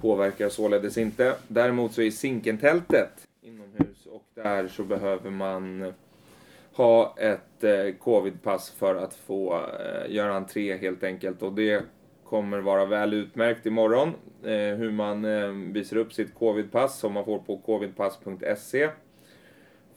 påverkar 0.00 0.48
således 0.48 0.98
inte. 0.98 1.34
Däremot 1.48 1.92
så 1.92 2.02
är 2.02 2.10
Zinkentältet 2.10 3.26
inomhus 3.42 4.06
och 4.06 4.24
där 4.34 4.68
så 4.68 4.82
behöver 4.82 5.30
man 5.30 5.92
ha 6.72 7.16
ett 7.18 7.64
covidpass 7.98 8.70
för 8.70 8.94
att 8.94 9.14
få 9.14 9.60
göra 10.08 10.34
entré 10.34 10.76
helt 10.76 11.04
enkelt. 11.04 11.42
Och 11.42 11.52
det 11.52 11.82
kommer 12.34 12.58
vara 12.58 12.84
väl 12.84 13.14
utmärkt 13.14 13.66
imorgon. 13.66 14.08
Eh, 14.42 14.76
hur 14.76 14.90
man 14.90 15.24
eh, 15.24 15.48
visar 15.48 15.96
upp 15.96 16.12
sitt 16.12 16.34
covidpass 16.34 16.98
som 16.98 17.12
man 17.12 17.24
får 17.24 17.38
på 17.38 17.56
covidpass.se. 17.56 18.88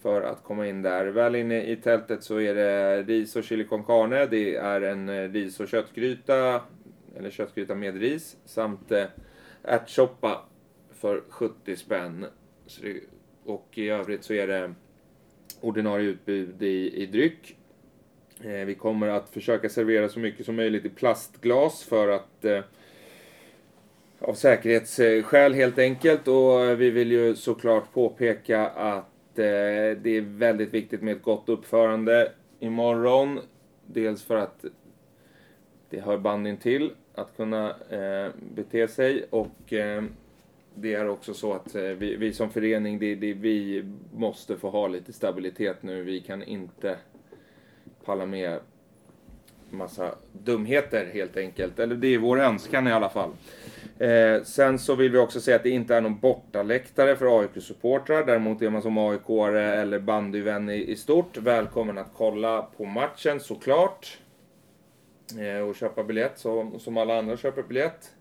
För 0.02 0.22
att 0.22 0.42
komma 0.42 0.66
in 0.66 0.82
där. 0.82 1.06
Väl 1.06 1.34
inne 1.34 1.62
i 1.62 1.76
tältet 1.76 2.22
så 2.22 2.40
är 2.40 2.54
det 2.54 3.02
ris 3.02 3.36
och 3.36 3.44
chili 3.44 3.64
con 3.64 3.84
carne. 3.84 4.26
Det 4.26 4.56
är 4.56 4.80
en 4.80 5.08
eh, 5.08 5.30
ris 5.30 5.60
och 5.60 5.68
köttgryta. 5.68 6.60
Eller 7.16 7.30
köttgryta 7.30 7.74
med 7.74 8.00
ris. 8.00 8.36
Samt 8.44 8.92
eh, 8.92 9.04
ärtsoppa 9.62 10.44
för 10.92 11.22
70 11.28 11.76
spänn. 11.76 12.26
Så 12.66 12.82
det, 12.82 13.00
och 13.44 13.68
i 13.74 13.88
övrigt 13.88 14.24
så 14.24 14.32
är 14.32 14.46
det 14.46 14.74
ordinarie 15.60 16.08
utbud 16.08 16.62
i, 16.62 17.02
i 17.02 17.06
dryck. 17.06 17.57
Eh, 18.44 18.50
vi 18.50 18.74
kommer 18.74 19.08
att 19.08 19.28
försöka 19.28 19.68
servera 19.68 20.08
så 20.08 20.20
mycket 20.20 20.46
som 20.46 20.56
möjligt 20.56 20.84
i 20.84 20.88
plastglas 20.88 21.82
för 21.82 22.08
att 22.08 22.44
eh, 22.44 22.60
av 24.20 24.34
säkerhetsskäl 24.34 25.54
helt 25.54 25.78
enkelt 25.78 26.28
och 26.28 26.64
eh, 26.64 26.76
vi 26.76 26.90
vill 26.90 27.12
ju 27.12 27.36
såklart 27.36 27.92
påpeka 27.92 28.66
att 28.68 29.04
det 29.34 30.16
är 30.16 30.20
väldigt 30.20 30.74
viktigt 30.74 31.02
med 31.02 31.16
ett 31.16 31.22
gott 31.22 31.48
uppförande 31.48 32.32
imorgon. 32.60 33.40
Dels 33.86 34.24
för 34.24 34.36
att 34.36 34.64
det 35.90 36.00
hör 36.00 36.18
bandin 36.18 36.56
till 36.56 36.90
att 37.14 37.36
kunna 37.36 37.70
eh, 37.90 38.32
bete 38.54 38.88
sig 38.88 39.26
och 39.30 39.72
eh, 39.72 40.02
det 40.74 40.94
är 40.94 41.08
också 41.08 41.34
så 41.34 41.52
att 41.52 41.74
eh, 41.74 41.82
vi, 41.82 42.16
vi 42.16 42.32
som 42.32 42.50
förening, 42.50 42.98
det, 42.98 43.14
det, 43.14 43.32
vi 43.32 43.84
måste 44.14 44.56
få 44.56 44.70
ha 44.70 44.88
lite 44.88 45.12
stabilitet 45.12 45.82
nu. 45.82 46.02
Vi 46.02 46.20
kan 46.20 46.42
inte 46.42 46.98
palla 48.08 48.26
med 48.26 48.60
massa 49.70 50.14
dumheter 50.32 51.10
helt 51.12 51.36
enkelt. 51.36 51.78
Eller 51.78 51.94
det 51.94 52.14
är 52.14 52.18
vår 52.18 52.40
önskan 52.40 52.88
i 52.88 52.92
alla 52.92 53.08
fall. 53.08 53.30
Eh, 53.98 54.42
sen 54.42 54.78
så 54.78 54.94
vill 54.94 55.12
vi 55.12 55.18
också 55.18 55.40
säga 55.40 55.56
att 55.56 55.62
det 55.62 55.70
inte 55.70 55.94
är 55.94 56.00
någon 56.00 56.18
bortaläktare 56.18 57.16
för 57.16 57.40
AIK-supportrar. 57.40 58.26
Däremot 58.26 58.62
är 58.62 58.70
man 58.70 58.82
som 58.82 58.98
aik 58.98 59.28
eller 59.54 59.98
bandyvän 59.98 60.70
i, 60.70 60.90
i 60.90 60.96
stort 60.96 61.36
välkommen 61.36 61.98
att 61.98 62.10
kolla 62.14 62.62
på 62.62 62.84
matchen 62.84 63.40
såklart. 63.40 64.18
Eh, 65.40 65.68
och 65.68 65.76
köpa 65.76 66.04
biljett 66.04 66.38
så, 66.38 66.72
som 66.78 66.96
alla 66.96 67.18
andra 67.18 67.36
köper 67.36 67.62
biljett. 67.62 68.14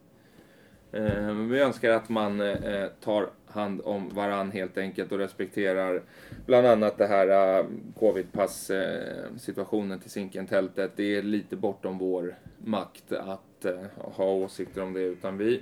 Eh, 0.92 1.32
vi 1.32 1.60
önskar 1.60 1.92
att 1.92 2.10
man 2.10 2.42
eh, 2.42 2.88
tar 3.04 3.30
hand 3.58 3.82
om 3.84 4.10
varann 4.10 4.52
helt 4.52 4.78
enkelt 4.78 5.12
och 5.12 5.18
respekterar 5.18 6.02
bland 6.46 6.68
annat 6.68 6.98
det 6.98 7.08
här 7.08 7.60
eh, 7.60 7.66
covidpass-situationen 8.00 10.00
till 10.00 10.12
Zinkentältet. 10.12 10.92
Det 10.96 11.16
är 11.16 11.22
lite 11.22 11.56
bortom 11.56 11.98
vår 11.98 12.36
makt 12.66 13.12
att 13.12 13.66
eh, 13.66 13.82
ha 13.98 14.26
åsikter 14.26 14.84
om 14.84 14.94
det 14.94 15.02
utan 15.02 15.38
vi 15.38 15.62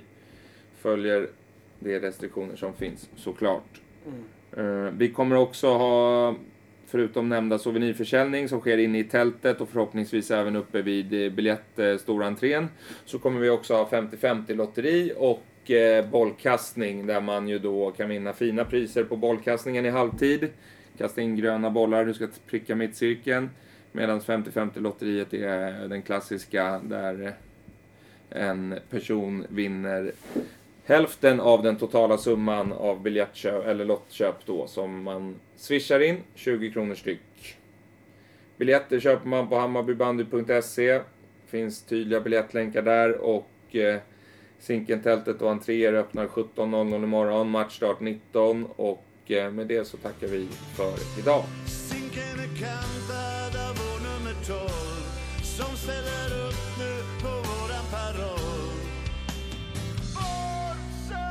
följer 0.78 1.28
de 1.78 1.98
restriktioner 1.98 2.56
som 2.56 2.74
finns 2.74 3.10
såklart. 3.16 3.80
Eh, 4.56 4.90
vi 4.98 5.12
kommer 5.12 5.36
också 5.36 5.68
ha 5.68 6.34
förutom 6.86 7.28
nämnda 7.28 7.58
souvenirförsäljning 7.58 8.48
som 8.48 8.60
sker 8.60 8.78
inne 8.78 8.98
i 8.98 9.04
tältet 9.04 9.60
och 9.60 9.68
förhoppningsvis 9.68 10.30
även 10.30 10.56
uppe 10.56 10.82
vid 10.82 11.34
biljett 11.34 11.78
eh, 11.78 11.96
stora 11.96 12.26
entrén 12.26 12.68
så 13.04 13.18
kommer 13.18 13.40
vi 13.40 13.50
också 13.50 13.74
ha 13.74 13.88
50-50 13.88 14.54
lotteri 14.54 15.12
och 15.16 15.42
eh, 15.70 16.10
bollkastning 16.10 17.06
där 17.06 17.20
man 17.20 17.48
ju 17.48 17.58
då 17.58 17.90
kan 17.90 18.08
vinna 18.08 18.32
fina 18.32 18.64
priser 18.64 19.04
på 19.04 19.16
bollkastningen 19.16 19.86
i 19.86 19.90
halvtid. 19.90 20.48
Kasta 20.98 21.20
in 21.20 21.36
gröna 21.36 21.70
bollar, 21.70 22.04
du 22.04 22.14
ska 22.14 22.28
pricka 22.46 22.74
mittcirkeln. 22.74 23.50
Medan 23.92 24.20
50-50 24.20 24.80
lotteriet 24.80 25.34
är 25.34 25.88
den 25.88 26.02
klassiska 26.02 26.80
där 26.84 27.34
en 28.30 28.74
person 28.90 29.46
vinner 29.48 30.12
hälften 30.84 31.40
av 31.40 31.62
den 31.62 31.76
totala 31.76 32.18
summan 32.18 32.72
av 32.72 33.02
biljettköp 33.02 33.66
eller 33.66 33.84
lottköp 33.84 34.46
då 34.46 34.66
som 34.66 35.02
man 35.02 35.34
swishar 35.56 36.00
in, 36.00 36.16
20 36.34 36.70
kronor 36.72 36.94
styck. 36.94 37.56
Biljetter 38.56 39.00
köper 39.00 39.28
man 39.28 39.48
på 39.48 39.58
hammarbybandy.se. 39.58 41.00
Finns 41.46 41.82
tydliga 41.82 42.20
biljettlänkar 42.20 42.82
där 42.82 43.18
och 43.18 43.76
eh, 43.76 44.00
Zinkentältet 44.58 45.42
och 45.42 45.50
entréer 45.50 45.92
öppnar 45.92 46.26
17.00 46.26 47.04
imorgon, 47.04 47.50
matchstart 47.50 48.00
19 48.00 48.66
och 48.76 49.04
eh, 49.26 49.50
med 49.50 49.66
det 49.66 49.84
så 49.84 49.96
tackar 49.96 50.26
vi 50.26 50.48
för 50.76 51.20
idag. 51.20 51.44
Zinken 51.66 52.38
är 52.38 52.58
kantad 52.58 53.60
av 53.68 53.76
vår 53.76 54.00
nummer 54.08 54.34
12 54.46 54.68
som 55.42 55.76
ställer 55.76 56.48
upp 56.48 56.78
nu 56.78 56.94
på 57.22 57.28
våran 57.28 57.84
paroll. 57.90 58.76
Forza 60.14 61.26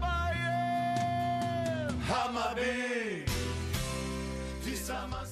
Bayern! 0.00 1.92
Hammarby! 2.00 3.22
Tillsammans 4.64 5.27